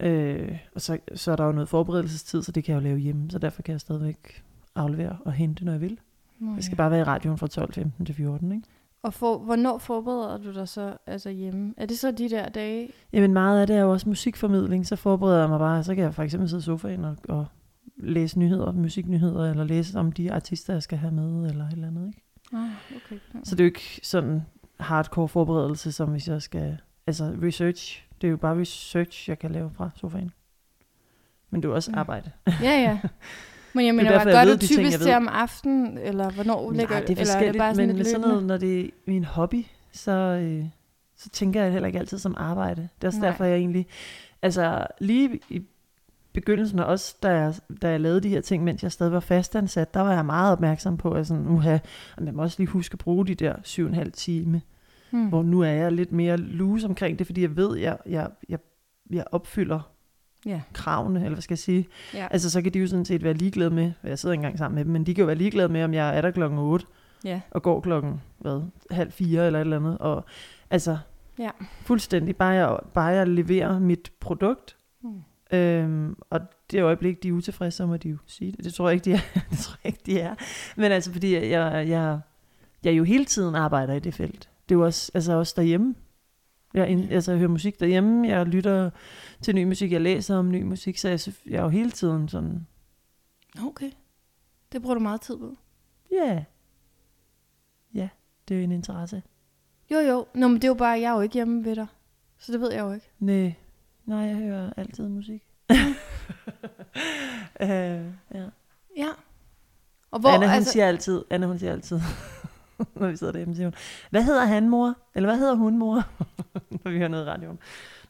[0.00, 2.98] Øh, og så, så er der jo noget forberedelsestid, så det kan jeg jo lave
[2.98, 4.44] hjemme, så derfor kan jeg stadigvæk
[4.74, 5.98] aflevere og hente, når jeg vil.
[6.38, 6.76] Nå, Jeg skal ja.
[6.76, 7.46] bare være i radioen fra
[8.00, 8.68] 12.15 til 14, ikke?
[9.02, 11.74] Og for, hvornår forbereder du dig så altså hjemme?
[11.76, 12.88] Er det så de der dage?
[13.12, 16.04] Jamen meget af det er jo også musikformidling, så forbereder jeg mig bare, så kan
[16.04, 17.46] jeg for eksempel sidde i sofaen og, og
[17.96, 21.86] læse nyheder, musiknyheder, eller læse om de artister, jeg skal have med, eller et eller
[21.86, 22.22] andet, ikke?
[22.52, 23.16] Ah, okay.
[23.44, 24.42] Så det er jo ikke sådan
[24.80, 29.50] hardcore forberedelse, som hvis jeg skal, altså research, det er jo bare research, jeg kan
[29.52, 30.30] lave fra sofaen.
[31.50, 31.98] Men det er jo også Mm.
[31.98, 32.30] arbejde.
[32.46, 32.98] Ja, ja.
[33.74, 37.00] Men jeg mener, jeg gør du ting, typisk til om aftenen, eller hvornår Nej, ligger
[37.00, 38.90] det er eller er forskelligt, det bare sådan men lidt sådan noget, når det er
[39.06, 40.64] min hobby, så, øh,
[41.16, 42.82] så tænker jeg heller ikke altid som arbejde.
[42.82, 43.28] Det er også Nej.
[43.28, 43.86] derfor, jeg egentlig,
[44.42, 45.62] altså lige i
[46.40, 49.20] begyndelsen, og også da jeg, da jeg lavede de her ting, mens jeg stadig var
[49.20, 51.78] fastansat, der var jeg meget opmærksom på, at sådan, uha,
[52.16, 54.62] og man må også lige huske at bruge de der syv og en halv time,
[55.10, 55.28] Hmm.
[55.28, 58.30] hvor nu er jeg lidt mere loose omkring det, fordi jeg ved, at jeg, jeg,
[58.48, 58.58] jeg,
[59.10, 59.80] jeg opfylder
[60.46, 60.60] Ja.
[60.72, 61.86] kravene, eller hvad skal jeg sige.
[62.14, 62.26] Ja.
[62.30, 64.74] Altså, så kan de jo sådan set være ligeglade med, jeg sidder ikke engang sammen
[64.74, 66.86] med dem, men de kan jo være ligeglade med, om jeg er der klokken 8,
[67.24, 67.40] ja.
[67.50, 69.98] og går klokken, hvad, halv fire eller et eller andet.
[69.98, 70.24] Og
[70.70, 70.98] altså,
[71.38, 71.50] Ja.
[71.82, 75.20] fuldstændig, bare jeg, bare jeg leverer mit produkt, Hmm.
[75.52, 76.40] Øhm, og
[76.70, 78.64] det øjeblik, de er utilfredse, så må de jo sige det.
[78.64, 79.40] Det tror jeg ikke, de er.
[79.50, 80.34] det tror jeg ikke, de er.
[80.76, 82.20] Men altså, fordi jeg, jeg,
[82.84, 84.48] jeg, jo hele tiden arbejder i det felt.
[84.68, 85.94] Det er jo også, altså også derhjemme.
[86.74, 88.90] Jeg, ind, altså, jeg hører musik derhjemme, jeg lytter
[89.42, 92.28] til ny musik, jeg læser om ny musik, så jeg, jeg er jo hele tiden
[92.28, 92.66] sådan,
[93.64, 93.90] Okay.
[94.72, 95.56] Det bruger du meget tid på.
[96.12, 96.42] ja, yeah.
[97.94, 98.08] ja,
[98.48, 99.22] det er jo en interesse.
[99.90, 100.26] Jo, jo.
[100.34, 101.86] Nå, men det er jo bare, jeg er jo ikke hjemme ved dig.
[102.38, 103.10] Så det ved jeg jo ikke.
[103.18, 103.54] Nej,
[104.06, 105.42] nej, jeg hører altid musik.
[107.60, 107.68] øh,
[108.34, 108.44] ja.
[108.96, 109.08] Ja.
[110.10, 112.00] Og Hvor, Anna, hun altså, siger altid, Anna, hun siger altid,
[112.96, 113.74] når vi sidder derhjemme, siger hun,
[114.10, 114.94] hvad hedder han, mor?
[115.14, 115.94] Eller hvad hedder hun, mor?
[116.84, 117.58] når vi hører noget i radioen.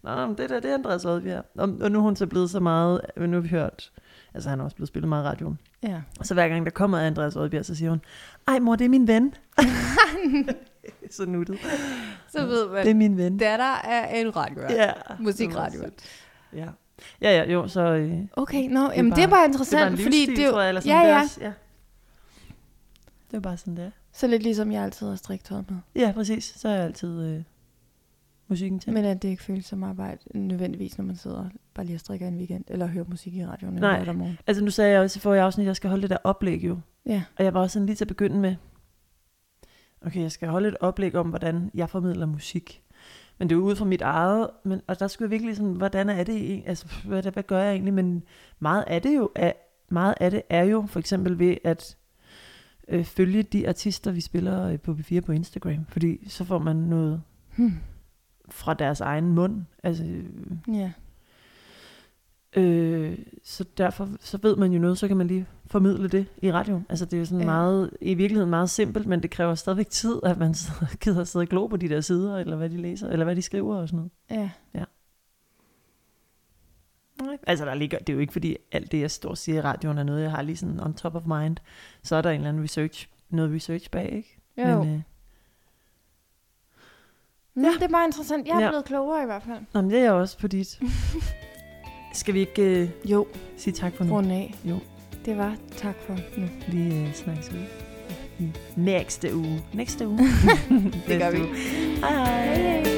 [0.03, 1.45] Nå, nå, men det der, det er Andreas Oddbjerg.
[1.55, 3.93] Og, og nu er hun så blevet så meget, men nu har vi hørt,
[4.35, 5.59] altså han er også blevet spillet meget i radioen.
[5.83, 6.01] ja.
[6.19, 8.01] Og så hver gang der kommer Andreas Oddbjerg, så siger hun,
[8.49, 9.35] ej mor, det er min ven.
[11.17, 11.59] så nuttet.
[12.29, 13.39] Så ved man, Det er min ven.
[13.39, 14.63] datter er en radio.
[14.71, 14.93] Ja.
[15.21, 15.73] Musikradio.
[15.73, 16.05] Det var sødt.
[16.53, 16.69] Ja.
[17.23, 17.81] Ja, ja, jo, så...
[17.81, 20.27] Øh, Okay, nå, er jamen det er bare- bare det er interessant, bare en fordi
[20.27, 21.53] det er jo, tror jeg, eller sådan ja, det er ja, også- ja.
[23.31, 23.91] Det er bare sådan, det er.
[24.13, 25.79] så lidt ligesom jeg altid har striktøjet med.
[25.95, 26.55] Ja, præcis.
[26.57, 27.43] Så er jeg altid øh,
[28.49, 28.93] musikken til.
[28.93, 32.29] Men at det ikke føles som arbejde nødvendigvis, når man sidder bare lige og strikker
[32.29, 33.99] en weekend, eller hører musik i radioen en Nej.
[33.99, 34.39] lørdag morgen.
[34.47, 36.65] Altså nu sagde jeg også i forrige afsnit, at jeg skal holde det der oplæg
[36.65, 36.79] jo.
[37.07, 38.57] Ja, Og jeg var også sådan lige til at begynde med,
[40.07, 42.83] okay, jeg skal holde et oplæg om, hvordan jeg formidler musik.
[43.39, 45.73] Men det er jo ud fra mit eget, men, og der skulle jeg virkelig sådan,
[45.73, 47.95] hvordan er det, altså hvad, hvad gør jeg egentlig?
[47.95, 48.23] Men
[48.59, 49.53] meget af det jo er,
[49.89, 51.97] meget af det er jo for eksempel ved at
[52.89, 55.85] øh, følge de artister, vi spiller øh, på B4 på Instagram.
[55.89, 57.23] Fordi så får man noget
[57.57, 57.79] hmm.
[58.49, 59.63] fra deres egen mund.
[59.83, 60.25] Altså, øh,
[60.77, 60.93] ja.
[62.57, 66.53] Øh, så derfor så ved man jo noget, så kan man lige formidle det i
[66.53, 66.87] radioen.
[66.89, 67.45] Altså det er jo sådan Ja.
[67.53, 67.53] ja.
[67.59, 70.55] meget, i virkeligheden meget simpelt, men det kræver stadigvæk tid, at man
[71.03, 73.43] gider sidde og glo på de der sider, eller hvad de læser, eller hvad de
[73.43, 73.97] skriver og sådan
[74.31, 74.51] noget.
[74.75, 74.85] ja.
[77.23, 77.37] Nej.
[77.47, 79.61] Altså der ligger, det er jo ikke fordi alt det, jeg står og siger i
[79.61, 81.57] radioen, er noget, jeg har lige sådan on top of mind.
[82.03, 84.39] Så er der en eller anden research, noget research bag, ikke?
[84.71, 84.83] Jo.
[84.85, 85.01] Men, øh,
[87.55, 88.47] Mm, det er bare interessant.
[88.47, 88.69] Jeg er Ja.
[88.71, 89.59] blevet klogere i hvert fald.
[89.75, 90.81] nå, men det er jeg også på dit.
[92.15, 94.13] Skal vi ikke øh, Jo, sige tak for nu?
[94.15, 94.55] rundt af.
[94.65, 94.79] Jo.
[95.27, 96.47] Det var tak for nu.
[96.69, 97.65] Vi øh, snakkes ud
[98.77, 99.63] næste uge.
[99.73, 100.19] Næste uge.
[101.09, 101.39] Det gør vi.
[101.39, 102.11] hej.
[102.11, 102.96] Hej, hej.